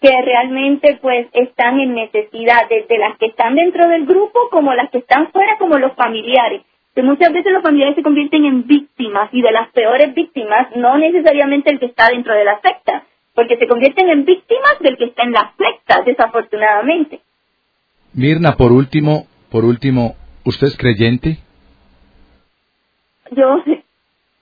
que 0.03 0.11
realmente 0.21 0.99
pues 1.01 1.29
están 1.33 1.79
en 1.79 1.95
necesidad, 1.95 2.69
desde 2.69 2.99
las 2.99 3.17
que 3.19 3.27
están 3.27 3.55
dentro 3.55 3.89
del 3.89 4.05
grupo 4.05 4.49
como 4.51 4.75
las 4.75 4.91
que 4.91 4.99
están 4.99 5.31
fuera, 5.31 5.57
como 5.59 5.79
los 5.79 5.93
familiares. 5.95 6.63
Que 6.93 7.05
muchas 7.05 7.33
veces 7.33 7.53
los 7.53 7.63
familiares 7.63 7.95
se 7.95 8.03
convierten 8.03 8.45
en 8.45 8.67
víctimas 8.67 9.31
y 9.33 9.41
de 9.41 9.53
las 9.53 9.71
peores 9.71 10.13
víctimas, 10.13 10.75
no 10.75 10.99
necesariamente 10.99 11.71
el 11.71 11.79
que 11.79 11.87
está 11.87 12.09
dentro 12.09 12.35
de 12.35 12.45
la 12.45 12.61
secta, 12.61 13.05
porque 13.33 13.57
se 13.57 13.69
convierten 13.69 14.11
en 14.11 14.25
víctimas 14.25 14.77
del 14.81 14.97
que 14.97 15.05
está 15.05 15.23
en 15.23 15.33
la 15.33 15.55
secta, 15.57 16.03
desafortunadamente. 16.05 17.21
Mirna, 18.13 18.57
por 18.57 18.73
último, 18.73 19.27
por 19.51 19.65
último, 19.65 20.17
¿usted 20.45 20.67
es 20.67 20.77
creyente? 20.77 21.39
Yo 23.31 23.63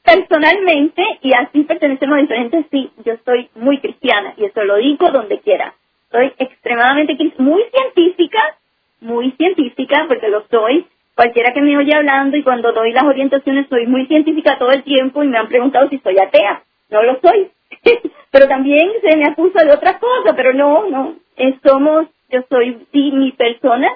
personalmente 0.05 1.03
y 1.23 1.33
así 1.35 1.65
pertenecemos 1.65 2.19
a 2.19 2.21
diferentes, 2.23 2.67
sí, 2.71 2.91
yo 3.05 3.15
soy 3.25 3.49
muy 3.55 3.79
cristiana 3.79 4.35
y 4.37 4.45
eso 4.45 4.63
lo 4.65 4.77
digo 4.77 5.11
donde 5.11 5.41
quiera. 5.41 5.75
Soy 6.11 6.33
extremadamente 6.39 7.17
muy 7.39 7.63
científica, 7.73 8.57
muy 9.01 9.31
científica 9.33 10.07
porque 10.09 10.29
lo 10.29 10.45
soy. 10.51 10.87
Cualquiera 11.15 11.53
que 11.53 11.61
me 11.61 11.77
oye 11.77 11.95
hablando 11.95 12.37
y 12.37 12.43
cuando 12.43 12.73
doy 12.73 12.93
las 12.93 13.05
orientaciones 13.05 13.69
soy 13.69 13.87
muy 13.87 14.07
científica 14.07 14.59
todo 14.59 14.71
el 14.71 14.83
tiempo 14.83 15.23
y 15.23 15.29
me 15.29 15.39
han 15.39 15.49
preguntado 15.49 15.89
si 15.89 15.99
soy 15.99 16.17
atea. 16.19 16.63
No 16.91 17.03
lo 17.03 17.21
soy. 17.21 17.51
pero 18.31 18.49
también 18.49 18.91
se 19.03 19.17
me 19.17 19.25
acusa 19.25 19.65
de 19.65 19.73
otras 19.73 19.99
cosas, 19.99 20.35
pero 20.35 20.53
no, 20.55 20.89
no. 20.89 21.15
somos, 21.63 22.07
yo 22.31 22.43
soy, 22.49 22.87
sí, 22.93 23.13
mi 23.13 23.33
persona, 23.33 23.89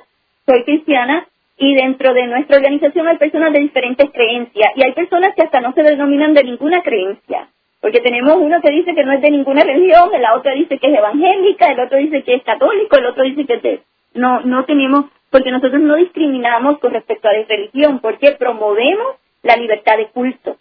soy 0.46 0.64
cristiana 0.64 1.26
y 1.64 1.74
dentro 1.74 2.12
de 2.12 2.26
nuestra 2.26 2.58
organización 2.58 3.08
hay 3.08 3.16
personas 3.16 3.50
de 3.52 3.60
diferentes 3.60 4.10
creencias 4.10 4.70
y 4.76 4.84
hay 4.84 4.92
personas 4.92 5.34
que 5.34 5.42
hasta 5.42 5.60
no 5.60 5.72
se 5.72 5.82
denominan 5.82 6.34
de 6.34 6.44
ninguna 6.44 6.82
creencia, 6.82 7.48
porque 7.80 8.00
tenemos 8.00 8.36
uno 8.36 8.60
que 8.60 8.70
dice 8.70 8.94
que 8.94 9.02
no 9.02 9.12
es 9.12 9.22
de 9.22 9.30
ninguna 9.30 9.62
religión, 9.62 10.10
el 10.14 10.24
otro 10.36 10.52
dice 10.54 10.78
que 10.78 10.88
es 10.88 10.98
evangélica, 10.98 11.72
el 11.72 11.80
otro 11.80 11.96
dice 11.96 12.22
que 12.22 12.34
es 12.34 12.42
católico, 12.42 12.98
el 12.98 13.06
otro 13.06 13.24
dice 13.24 13.46
que 13.46 13.54
es. 13.62 13.80
No, 14.12 14.40
no 14.42 14.64
tenemos, 14.66 15.06
porque 15.30 15.50
nosotros 15.50 15.80
no 15.80 15.96
discriminamos 15.96 16.78
con 16.80 16.92
respecto 16.92 17.28
a 17.28 17.32
la 17.32 17.44
religión, 17.44 17.98
porque 18.00 18.32
promovemos 18.32 19.16
la 19.42 19.56
libertad 19.56 19.96
de 19.96 20.08
culto 20.08 20.56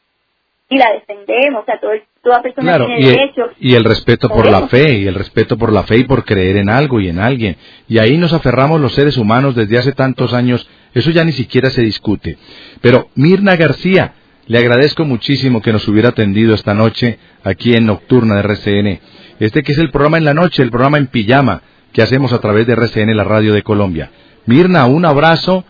y 0.69 0.77
la 0.77 0.93
defendemos, 0.93 1.63
o 1.63 1.65
sea, 1.65 1.79
todo, 1.79 1.91
toda 2.23 2.41
persona 2.41 2.77
tiene 2.77 2.99
y 2.99 3.05
derecho. 3.05 3.43
El, 3.59 3.71
y 3.71 3.75
el 3.75 3.83
respeto 3.83 4.29
por 4.29 4.49
la 4.49 4.67
fe, 4.67 4.99
y 4.99 5.07
el 5.07 5.15
respeto 5.15 5.57
por 5.57 5.71
la 5.71 5.83
fe 5.83 5.97
y 5.97 6.03
por 6.05 6.23
creer 6.23 6.57
en 6.57 6.69
algo 6.69 6.99
y 6.99 7.09
en 7.09 7.19
alguien. 7.19 7.57
Y 7.89 7.97
ahí 7.99 8.17
nos 8.17 8.33
aferramos 8.33 8.79
los 8.79 8.93
seres 8.93 9.17
humanos 9.17 9.55
desde 9.55 9.77
hace 9.77 9.91
tantos 9.91 10.33
años, 10.33 10.67
eso 10.93 11.11
ya 11.11 11.23
ni 11.25 11.33
siquiera 11.33 11.69
se 11.69 11.81
discute. 11.81 12.37
Pero 12.81 13.09
Mirna 13.15 13.55
García, 13.57 14.13
le 14.47 14.57
agradezco 14.57 15.05
muchísimo 15.05 15.61
que 15.61 15.73
nos 15.73 15.87
hubiera 15.87 16.09
atendido 16.09 16.53
esta 16.55 16.73
noche 16.73 17.19
aquí 17.43 17.75
en 17.75 17.85
Nocturna 17.85 18.35
de 18.35 18.41
RCN. 18.41 18.99
Este 19.39 19.61
que 19.63 19.73
es 19.73 19.77
el 19.77 19.91
programa 19.91 20.17
en 20.17 20.25
la 20.25 20.33
noche, 20.33 20.63
el 20.63 20.69
programa 20.69 20.97
en 20.97 21.07
pijama 21.07 21.61
que 21.91 22.01
hacemos 22.01 22.33
a 22.33 22.39
través 22.39 22.65
de 22.67 22.73
RCN, 22.73 23.15
la 23.15 23.23
radio 23.23 23.53
de 23.53 23.63
Colombia. 23.63 24.11
Mirna, 24.45 24.85
un 24.85 25.05
abrazo 25.05 25.63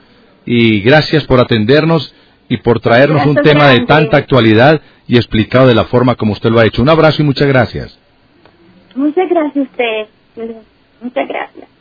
y 0.45 0.81
gracias 0.81 1.25
por 1.25 1.39
atendernos 1.39 2.13
y 2.49 2.57
por 2.57 2.79
traernos 2.79 3.25
un 3.25 3.35
tema 3.35 3.69
de 3.69 3.85
tanta 3.85 4.17
actualidad 4.17 4.81
y 5.07 5.17
explicado 5.17 5.67
de 5.67 5.75
la 5.75 5.85
forma 5.85 6.15
como 6.15 6.33
usted 6.33 6.49
lo 6.49 6.59
ha 6.59 6.65
hecho. 6.65 6.81
Un 6.81 6.89
abrazo 6.89 7.21
y 7.21 7.25
muchas 7.25 7.47
gracias. 7.47 7.99
Muchas 8.95 9.29
gracias 9.29 9.57
a 9.57 9.61
usted. 9.61 10.07
Muchas 11.01 11.27
gracias. 11.27 11.72